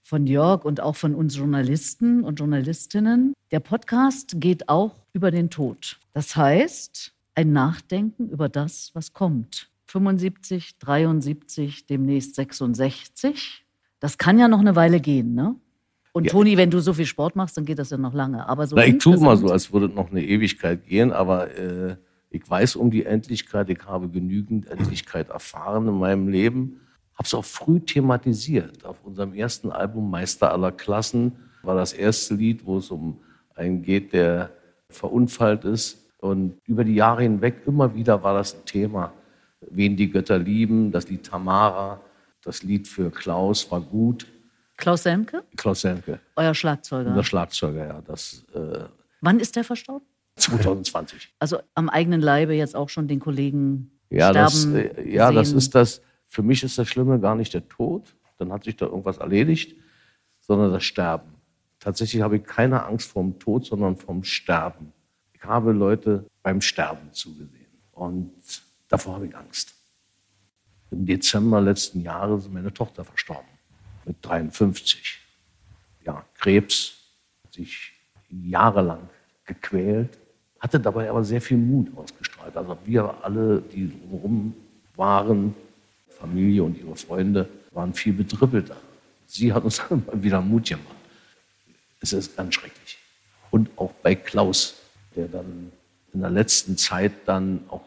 [0.00, 3.34] von Jörg und auch von uns Journalisten und Journalistinnen.
[3.50, 5.98] Der Podcast geht auch über den Tod.
[6.12, 9.70] Das heißt, ein Nachdenken über das, was kommt.
[9.86, 13.61] 75, 73, demnächst 66.
[14.02, 15.54] Das kann ja noch eine Weile gehen, ne?
[16.10, 16.32] Und Ja.
[16.32, 18.48] Toni, wenn du so viel Sport machst, dann geht das ja noch lange.
[18.48, 21.94] Aber so Na, ich tue mal so, als würde noch eine Ewigkeit gehen, aber äh,
[22.28, 26.80] ich weiß um die Endlichkeit, ich habe genügend Endlichkeit erfahren in meinem Leben.
[27.14, 28.84] Habe es auch früh thematisiert.
[28.84, 33.20] Auf unserem ersten Album Meister aller Klassen war das erste Lied, wo es um
[33.54, 34.50] einen geht, der
[34.90, 36.10] verunfallt ist.
[36.18, 39.12] Und über die Jahre hinweg immer wieder war das ein Thema.
[39.70, 42.00] Wen die Götter lieben, das Lied Tamara,
[42.42, 44.26] das Lied für Klaus war gut.
[44.76, 47.10] Klaus Semke, Klaus Semke, euer Schlagzeuger.
[47.10, 48.84] unser Schlagzeuger, ja, das äh,
[49.20, 50.06] Wann ist der verstorben?
[50.36, 51.34] 2020.
[51.38, 55.52] Also am eigenen Leibe jetzt auch schon den Kollegen Ja, das, sterben äh, ja das
[55.52, 56.02] ist das.
[56.26, 59.76] Für mich ist das Schlimme gar nicht der Tod, dann hat sich da irgendwas erledigt,
[60.40, 61.34] sondern das Sterben.
[61.78, 64.92] Tatsächlich habe ich keine Angst vor dem Tod, sondern vom Sterben.
[65.34, 68.32] Ich habe Leute beim Sterben zugesehen und
[68.88, 69.74] davor habe ich Angst.
[70.92, 73.48] Im Dezember letzten Jahres ist meine Tochter verstorben
[74.04, 75.18] mit 53.
[76.04, 76.94] Ja, Krebs,
[77.44, 77.92] hat sich
[78.28, 79.08] jahrelang
[79.46, 80.18] gequält,
[80.60, 82.56] hatte dabei aber sehr viel Mut ausgestrahlt.
[82.56, 84.54] Also wir alle, die drumherum
[84.94, 85.54] waren,
[86.10, 88.76] Familie und ihre Freunde, waren viel bedribbelter.
[89.26, 90.86] Sie hat uns immer wieder Mut gemacht.
[92.00, 92.98] Es ist ganz schrecklich.
[93.50, 94.74] Und auch bei Klaus,
[95.16, 95.72] der dann
[96.12, 97.82] in der letzten Zeit dann auch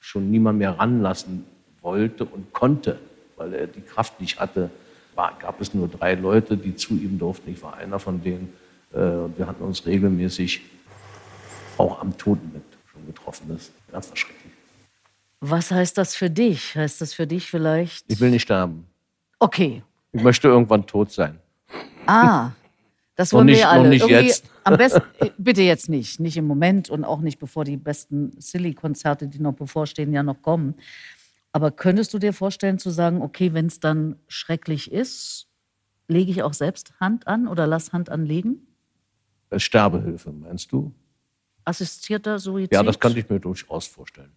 [0.00, 1.44] schon niemand mehr ranlassen
[1.88, 2.98] wollte und konnte,
[3.36, 4.68] weil er die Kraft nicht hatte,
[5.14, 7.50] war, gab es nur drei Leute, die zu ihm durften.
[7.50, 8.52] Ich war einer von denen.
[8.92, 10.60] Äh, wir hatten uns regelmäßig
[11.78, 12.62] auch am Totenbett
[12.92, 13.46] schon getroffen.
[13.48, 14.52] Das ist ganz schrecklich.
[15.40, 16.74] Was heißt das für dich?
[16.76, 18.04] Heißt das für dich vielleicht?
[18.08, 18.86] Ich will nicht sterben.
[19.38, 19.82] Okay,
[20.12, 21.38] Ich möchte irgendwann tot sein.
[22.06, 22.50] Ah,
[23.16, 23.88] das Noch wollen nicht- wir noch alle.
[23.88, 24.44] nicht Irgendwie jetzt.
[24.64, 26.20] Am besten, äh, bitte jetzt nicht.
[26.20, 30.42] Nicht im Moment und auch nicht bevor die besten Silly-Konzerte, die noch bevorstehen, ja noch
[30.42, 30.74] kommen.
[31.58, 35.48] Aber könntest du dir vorstellen zu sagen, okay, wenn es dann schrecklich ist,
[36.06, 38.68] lege ich auch selbst Hand an oder lass Hand anlegen?
[39.50, 40.94] Äh, Sterbehilfe, meinst du?
[41.64, 42.72] Assistierter Suizid?
[42.72, 44.30] Ja, das kann ich mir durchaus vorstellen.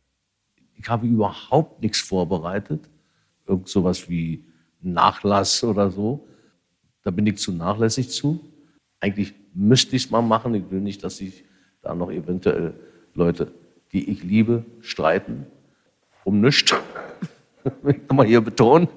[0.73, 2.89] Ich habe überhaupt nichts vorbereitet.
[3.45, 4.43] Irgend sowas wie
[4.81, 6.27] Nachlass oder so.
[7.03, 8.39] Da bin ich zu nachlässig zu.
[8.99, 10.55] Eigentlich müsste ich es mal machen.
[10.55, 11.45] Ich will nicht, dass sich
[11.83, 12.73] da noch eventuell
[13.13, 13.51] Leute,
[13.91, 15.45] die ich liebe, streiten.
[16.23, 16.73] Um nichts.
[17.83, 18.87] Kann man hier betonen.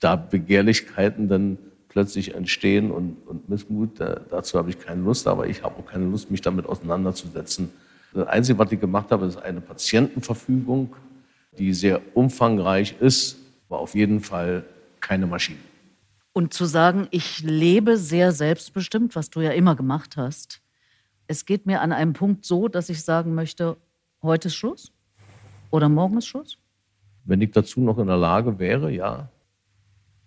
[0.00, 1.58] Da Begehrlichkeiten dann
[1.88, 5.86] plötzlich entstehen und, und Missmut, da, dazu habe ich keine Lust, aber ich habe auch
[5.86, 7.70] keine Lust, mich damit auseinanderzusetzen.
[8.12, 10.94] Das Einzige, was ich gemacht habe, ist eine Patientenverfügung,
[11.56, 13.36] die sehr umfangreich ist,
[13.68, 14.64] aber auf jeden Fall
[15.00, 15.58] keine Maschine.
[16.32, 20.60] Und zu sagen, ich lebe sehr selbstbestimmt, was du ja immer gemacht hast.
[21.28, 23.76] Es geht mir an einem Punkt so, dass ich sagen möchte,
[24.20, 24.90] heute ist Schluss
[25.70, 26.58] oder morgen ist Schluss.
[27.24, 29.28] Wenn ich dazu noch in der Lage wäre, ja.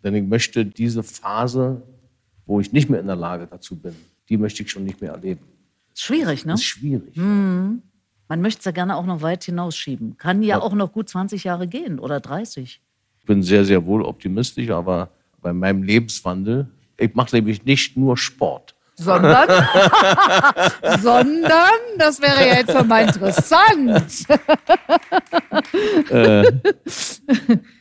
[0.03, 1.81] Denn ich möchte diese Phase,
[2.45, 3.95] wo ich nicht mehr in der Lage dazu bin,
[4.29, 5.41] die möchte ich schon nicht mehr erleben.
[5.93, 6.53] Ist schwierig, ne?
[6.53, 7.15] Ist schwierig.
[7.15, 10.17] Man möchte es ja gerne auch noch weit hinausschieben.
[10.17, 12.81] Kann ja, auch noch gut 20 Jahre gehen oder 30.
[13.19, 15.09] Ich bin sehr, sehr wohl optimistisch, aber
[15.41, 16.67] bei meinem Lebenswandel,
[16.97, 18.75] ich mache nämlich nicht nur Sport.
[18.99, 19.47] Sondern,
[21.01, 24.25] sondern, das wäre ja jetzt schon mal interessant.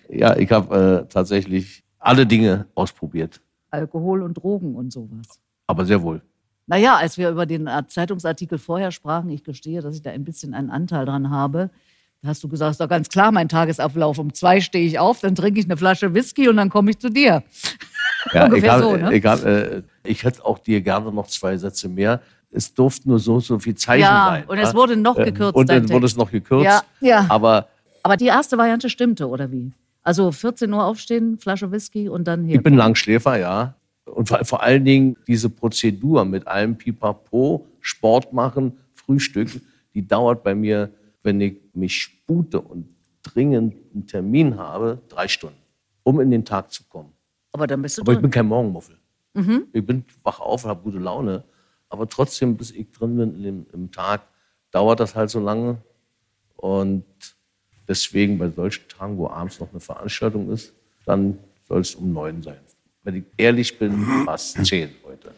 [0.08, 3.40] Ja, ich habe äh, tatsächlich alle Dinge ausprobiert,
[3.70, 5.40] Alkohol und Drogen und sowas.
[5.66, 6.22] aber sehr wohl.
[6.66, 10.24] Naja, als wir über den äh, Zeitungsartikel vorher sprachen, ich gestehe, dass ich da ein
[10.24, 11.70] bisschen einen Anteil dran habe.
[12.22, 14.18] Da hast du gesagt, ist doch ganz klar, mein Tagesablauf.
[14.18, 16.98] Um zwei stehe ich auf, dann trinke ich eine Flasche Whisky und dann komme ich
[16.98, 17.44] zu dir.
[18.32, 19.14] Ja, Ungefähr ich, hab, so, ne?
[19.14, 22.20] ich, hab, äh, ich hätte auch dir gerne noch zwei Sätze mehr.
[22.50, 24.44] Es durften nur so so viel Zeichen Ja, sein.
[24.46, 26.64] und es wurde noch Äh, gekürzt, Und dann wurde es noch gekürzt.
[26.64, 27.26] Ja, ja.
[27.28, 27.68] Aber
[28.02, 29.72] Aber die erste Variante stimmte, oder wie?
[30.02, 32.57] Also 14 Uhr aufstehen, Flasche Whisky und dann hier.
[32.57, 33.74] ich bin Langschläfer, ja.
[34.04, 39.50] Und vor, vor allen Dingen diese Prozedur mit allem Pipapo, Sport machen, Frühstück,
[39.94, 40.90] die dauert bei mir,
[41.24, 42.88] wenn ich mich spute und
[43.24, 45.57] dringend einen Termin habe, drei Stunden,
[46.04, 47.11] um in den Tag zu kommen.
[47.52, 48.22] Aber dann bist du Aber ich drin.
[48.22, 48.95] bin kein Morgenmuffel.
[49.72, 51.45] Ich bin wach auf und habe gute Laune.
[51.89, 54.22] Aber trotzdem, bis ich drin bin im, im Tag,
[54.70, 55.78] dauert das halt so lange.
[56.57, 57.05] Und
[57.89, 60.72] deswegen bei solchen Tagen, wo abends noch eine Veranstaltung ist,
[61.05, 62.59] dann soll es um neun sein.
[63.03, 65.32] Wenn ich ehrlich bin, war es zehn heute.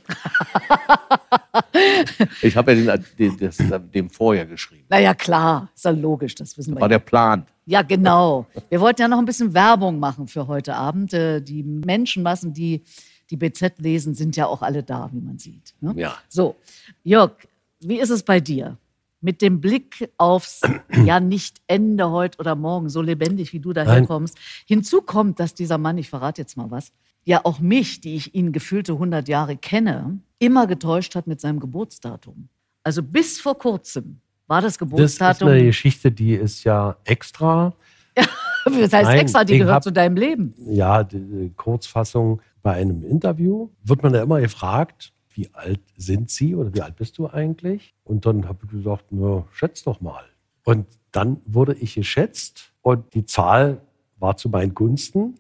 [2.42, 3.58] ich habe ja den, den, das,
[3.92, 4.84] dem vorher geschrieben.
[4.88, 6.80] Naja, klar, ist ja logisch, das wissen wir.
[6.80, 7.46] War der Plan.
[7.66, 8.46] Ja, genau.
[8.70, 11.12] Wir wollten ja noch ein bisschen Werbung machen für heute Abend.
[11.12, 12.82] Äh, Die Menschenmassen, die
[13.30, 15.74] die BZ lesen, sind ja auch alle da, wie man sieht.
[15.80, 15.94] Ne?
[15.96, 16.16] Ja.
[16.28, 16.56] So,
[17.04, 17.32] Jörg,
[17.80, 18.76] wie ist es bei dir?
[19.20, 20.60] Mit dem Blick aufs,
[21.04, 24.38] ja, nicht Ende heute oder morgen, so lebendig wie du daher kommst.
[24.66, 26.92] Hinzu kommt, dass dieser Mann, ich verrate jetzt mal was,
[27.24, 31.60] ja auch mich, die ich ihn gefühlte 100 Jahre kenne, immer getäuscht hat mit seinem
[31.60, 32.48] Geburtsdatum.
[32.84, 35.48] Also bis vor kurzem war das Das ist Geburtsdatum.
[35.48, 37.74] eine Geschichte, die ist ja extra.
[38.64, 40.52] Das heißt Nein, extra, die gehört hab- zu deinem Leben.
[40.58, 46.28] Ja, die, die Kurzfassung bei einem Interview wird man ja immer gefragt, wie alt sind
[46.28, 47.94] Sie oder wie alt bist du eigentlich?
[48.04, 50.24] Und dann habe ich gesagt, na, schätz doch mal.
[50.64, 53.80] Und dann wurde ich geschätzt und die Zahl
[54.18, 55.36] war zu meinen Gunsten.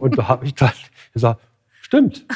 [0.00, 0.72] Und da habe ich dann
[1.12, 1.40] gesagt,
[1.80, 2.26] stimmt.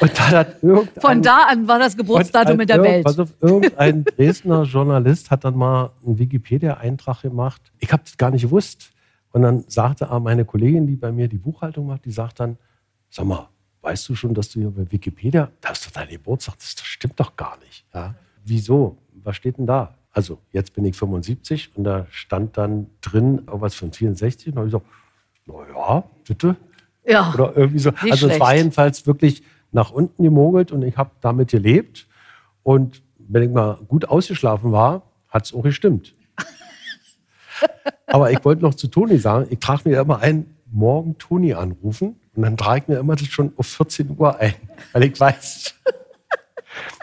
[0.00, 3.18] Und dann hat irgendein, Von da an war das Geburtsdatum und in der Welt.
[3.18, 7.72] Auf, irgendein Dresdner Journalist hat dann mal einen Wikipedia-Eintrag gemacht.
[7.80, 8.92] Ich habe das gar nicht gewusst.
[9.32, 12.56] Und dann sagte aber meine Kollegin, die bei mir die Buchhaltung macht, die sagt dann,
[13.10, 13.48] sag mal,
[13.82, 17.18] weißt du schon, dass du hier bei Wikipedia, da ist doch dein Geburtstag, das stimmt
[17.20, 17.84] doch gar nicht.
[17.94, 18.14] Ja?
[18.44, 18.98] Wieso?
[19.22, 19.94] Was steht denn da?
[20.12, 24.48] Also, jetzt bin ich 75 und da stand dann drin irgendwas von 64.
[24.48, 24.86] Und da habe ich gesagt,
[25.46, 26.56] naja, bitte.
[27.06, 27.32] ja.
[27.34, 27.90] Oder irgendwie so.
[28.10, 28.58] Also es war schlecht.
[28.58, 32.06] jedenfalls wirklich nach unten gemogelt und ich habe damit gelebt.
[32.62, 36.14] Und wenn ich mal gut ausgeschlafen war, hat es auch gestimmt.
[38.08, 42.16] Aber ich wollte noch zu Toni sagen, ich trage mir immer ein, morgen Toni anrufen
[42.34, 44.54] und dann trage ich mir immer das schon auf 14 Uhr ein,
[44.92, 45.74] weil ich weiß,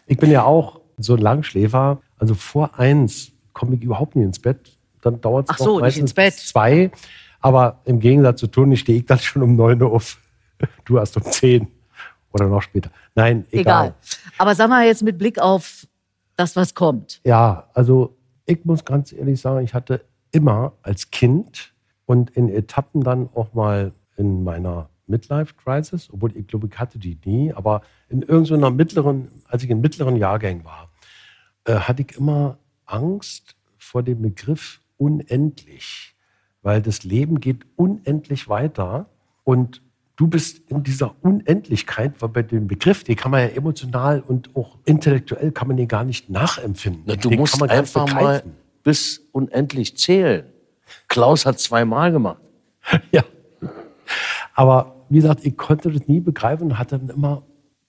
[0.07, 4.39] ich bin ja auch so ein Langschläfer, also vor eins komme ich überhaupt nicht ins
[4.39, 4.77] Bett.
[5.01, 6.35] Dann dauert Ach es so, meistens ins Bett.
[6.35, 6.91] bis zwei.
[7.39, 10.17] Aber im Gegensatz zu Toni stehe ich dann schon um 9 Uhr auf.
[10.85, 11.67] Du hast um 10
[12.31, 12.89] oder noch später.
[13.13, 13.87] Nein, egal.
[13.87, 13.95] Egal.
[14.37, 15.85] Aber sag mal jetzt mit Blick auf
[16.35, 17.21] das, was kommt.
[17.23, 20.01] Ja, also ich muss ganz ehrlich sagen, ich hatte
[20.35, 21.73] immer als Kind
[22.05, 27.17] und in Etappen dann auch mal in meiner Midlife-Crisis, obwohl ich glaube, ich hatte die
[27.23, 30.91] nie, aber in irgendeiner mittleren, als ich in mittleren Jahrgängen war,
[31.63, 36.15] äh, hatte ich immer Angst vor dem Begriff unendlich,
[36.61, 39.05] weil das Leben geht unendlich weiter
[39.45, 39.81] und
[40.17, 44.53] du bist in dieser Unendlichkeit, weil bei dem Begriff, den kann man ja emotional und
[44.53, 47.03] auch intellektuell kann man den gar nicht nachempfinden.
[47.05, 48.43] Na, du den musst einfach mal
[48.85, 50.45] bis unendlich zählen.
[51.09, 52.41] Klaus hat zweimal gemacht.
[53.11, 53.23] ja.
[54.53, 57.41] Aber wie gesagt, ich konnte das nie begreifen und hatte dann immer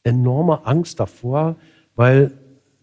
[0.03, 1.57] enorme Angst davor,
[1.95, 2.33] weil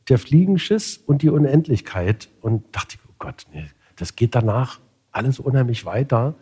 [0.10, 4.80] der Fliegenschiss und die Unendlichkeit und dachte oh Gott, nee, das geht danach
[5.12, 6.36] alles unheimlich weiter.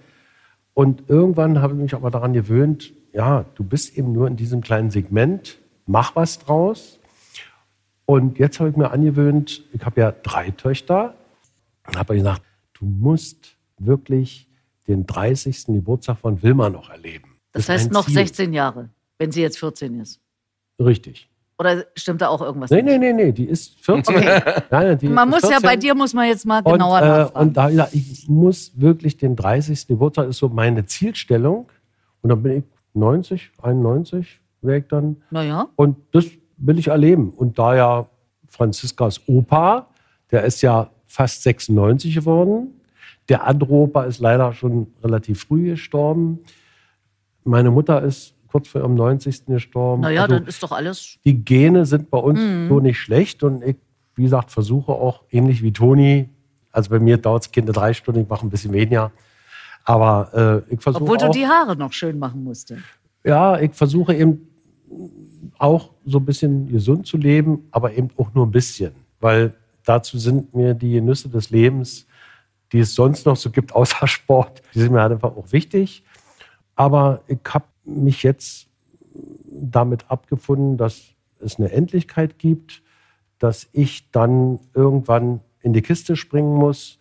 [0.73, 4.61] Und irgendwann habe ich mich aber daran gewöhnt, ja, du bist eben nur in diesem
[4.61, 6.99] kleinen Segment, mach was draus.
[8.05, 11.15] Und jetzt habe ich mir angewöhnt, ich habe ja drei Töchter,
[11.87, 12.41] und habe gesagt,
[12.73, 14.47] du musst wirklich
[14.87, 15.67] den 30.
[15.67, 17.37] Geburtstag von Wilma noch erleben.
[17.51, 18.15] Das, das heißt noch Ziel.
[18.15, 20.19] 16 Jahre, wenn sie jetzt 14 ist.
[20.79, 21.29] Richtig.
[21.57, 22.71] Oder stimmt da auch irgendwas?
[22.71, 22.99] Nee, nicht?
[22.99, 24.15] nee, nee, nee, die ist 14.
[24.15, 24.41] Okay.
[24.71, 25.51] Nein, die man muss 14.
[25.51, 27.47] ja, bei dir muss man jetzt mal genauer und, äh, nachfragen.
[27.47, 29.85] Und da, ja, ich muss wirklich den 30.
[29.87, 31.69] Geburtstag, ist so meine Zielstellung.
[32.21, 32.63] Und dann bin ich
[32.93, 35.17] 90, 91 wäre ich dann.
[35.29, 35.67] Naja.
[35.75, 36.25] Und das
[36.57, 37.29] will ich erleben.
[37.29, 38.09] Und da ja
[38.47, 39.87] Franziskas Opa,
[40.31, 42.69] der ist ja fast 96 geworden.
[43.27, 46.39] Der andere Opa ist leider schon relativ früh gestorben.
[47.43, 49.45] Meine Mutter ist kurz vor ihrem 90.
[49.45, 50.03] gestorben.
[50.03, 51.17] Naja, also, dann ist doch alles.
[51.25, 52.69] Die Gene sind bei uns mhm.
[52.69, 53.43] so nicht schlecht.
[53.43, 53.75] Und ich,
[54.15, 56.29] wie gesagt, versuche auch ähnlich wie Toni.
[56.71, 59.11] Also bei mir dauert es Kinder drei Stunden, ich mache ein bisschen weniger.
[59.83, 61.03] Aber äh, ich versuche.
[61.03, 62.77] Obwohl du auch, die Haare noch schön machen musste.
[63.25, 64.47] Ja, ich versuche eben
[65.57, 68.93] auch so ein bisschen gesund zu leben, aber eben auch nur ein bisschen.
[69.19, 69.53] Weil
[69.85, 72.07] dazu sind mir die Nüsse des Lebens,
[72.71, 76.03] die es sonst noch so gibt, außer Sport, die sind mir halt einfach auch wichtig.
[76.75, 78.67] Aber ich habe mich jetzt
[79.45, 82.81] damit abgefunden, dass es eine Endlichkeit gibt,
[83.39, 86.99] dass ich dann irgendwann in die Kiste springen muss.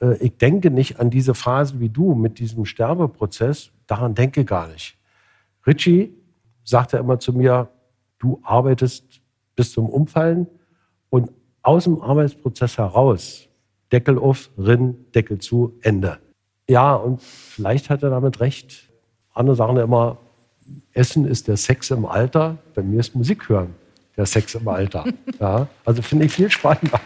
[0.00, 4.68] Äh, ich denke nicht an diese Phase wie du mit diesem Sterbeprozess, daran denke gar
[4.68, 4.98] nicht.
[5.66, 6.12] Richie
[6.64, 7.68] sagte immer zu mir,
[8.18, 9.20] du arbeitest
[9.54, 10.46] bis zum Umfallen
[11.10, 11.30] und
[11.66, 13.48] aus dem Arbeitsprozess heraus,
[13.92, 16.18] Deckel auf, Rinn, Deckel zu, Ende.
[16.68, 18.88] Ja, und vielleicht hat er damit recht.
[19.34, 20.18] Andere sagen ja immer,
[20.92, 22.58] Essen ist der Sex im Alter.
[22.74, 23.74] Bei mir ist Musik hören
[24.16, 25.04] der Sex im Alter.
[25.38, 26.98] Ja, also finde ich viel spannender.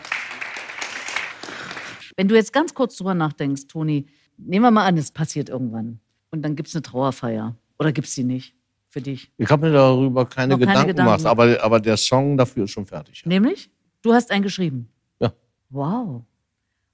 [2.16, 4.06] Wenn du jetzt ganz kurz drüber nachdenkst, Toni,
[4.36, 5.98] nehmen wir mal an, es passiert irgendwann
[6.30, 7.56] und dann gibt es eine Trauerfeier.
[7.78, 8.54] Oder gibt es die nicht
[8.88, 9.32] für dich?
[9.36, 12.70] Ich habe mir darüber keine, Gedanken, keine Gedanken gemacht, aber, aber der Song dafür ist
[12.70, 13.22] schon fertig.
[13.24, 13.28] Ja.
[13.28, 13.68] Nämlich?
[14.03, 14.88] Du hast einen geschrieben?
[15.20, 15.32] Ja.
[15.68, 16.24] Wow.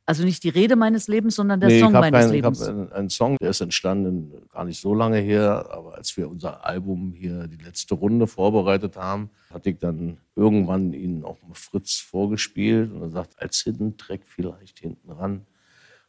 [0.09, 2.61] Also nicht die Rede meines Lebens, sondern der nee, Song meines kein, Lebens.
[2.61, 6.16] Ich habe einen, einen, Song, der ist entstanden gar nicht so lange her, aber als
[6.16, 11.42] wir unser Album hier die letzte Runde vorbereitet haben, hatte ich dann irgendwann ihn auch
[11.42, 15.44] mal Fritz vorgespielt und er sagt, als Hidden Track vielleicht hinten ran.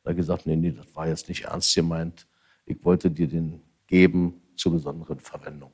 [0.03, 2.27] Da gesagt, nee, nee, das war jetzt nicht ernst gemeint.
[2.65, 5.71] Ich wollte dir den geben zur besonderen Verwendung.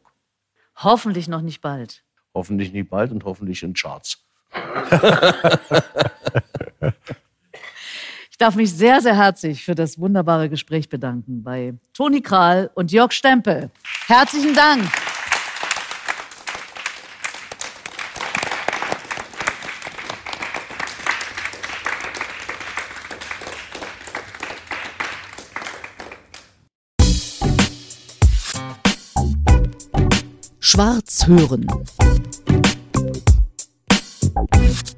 [0.78, 2.06] Hoffentlich noch nicht bald.
[2.34, 4.26] Hoffentlich nicht bald und hoffentlich in Charts.
[8.30, 12.92] Ich darf mich sehr, sehr herzlich für das wunderbare Gespräch bedanken bei Toni Kral und
[12.92, 13.72] Jörg Stempel.
[14.08, 14.84] Herzlichen Dank.
[30.60, 31.68] Schwarz hören.
[34.64, 34.93] Bye.